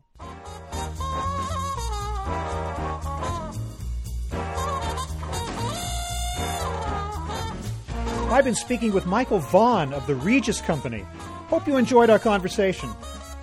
I've 8.31 8.45
been 8.45 8.55
speaking 8.55 8.93
with 8.93 9.05
Michael 9.05 9.39
Vaughan 9.39 9.93
of 9.93 10.07
the 10.07 10.15
Regis 10.15 10.61
Company. 10.61 11.05
Hope 11.49 11.67
you 11.67 11.75
enjoyed 11.75 12.09
our 12.09 12.17
conversation. 12.17 12.89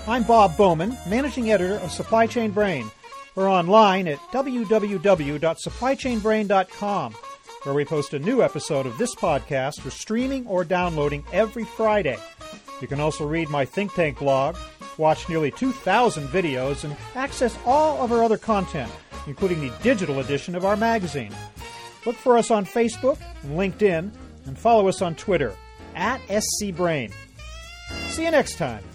I'm 0.06 0.22
Bob 0.22 0.56
Bowman, 0.56 0.96
managing 1.06 1.52
editor 1.52 1.74
of 1.74 1.92
Supply 1.92 2.26
Chain 2.26 2.52
Brain. 2.52 2.90
We're 3.34 3.50
online 3.50 4.08
at 4.08 4.16
www.supplychainbrain.com, 4.32 7.14
where 7.62 7.75
we 7.75 7.85
post 7.85 8.14
a 8.14 8.18
new 8.18 8.42
episode 8.42 8.87
of 8.87 8.97
this 8.99 9.14
podcast 9.14 9.81
for 9.81 9.90
streaming 9.90 10.47
or 10.47 10.64
downloading 10.64 11.25
every 11.33 11.64
Friday. 11.64 12.18
You 12.81 12.88
can 12.88 13.01
also 13.01 13.27
read 13.27 13.49
my 13.49 13.64
think 13.64 13.92
tank 13.94 14.18
blog, 14.18 14.57
watch 14.97 15.29
nearly 15.29 15.51
2,000 15.51 16.29
videos, 16.29 16.85
and 16.85 16.97
access 17.14 17.59
all 17.66 18.03
of 18.03 18.12
our 18.12 18.23
other 18.23 18.38
content, 18.38 18.90
including 19.27 19.61
the 19.61 19.73
digital 19.83 20.21
edition 20.21 20.55
of 20.55 20.64
our 20.64 20.77
magazine. 20.77 21.35
Look 22.07 22.16
for 22.16 22.38
us 22.38 22.51
on 22.51 22.64
Facebook 22.64 23.18
and 23.42 23.59
LinkedIn 23.59 24.11
and 24.47 24.59
follow 24.59 24.88
us 24.88 25.03
on 25.03 25.14
Twitter 25.14 25.55
at 25.94 26.21
SCBrain. 26.29 27.12
See 28.09 28.25
you 28.25 28.31
next 28.31 28.57
time. 28.57 28.88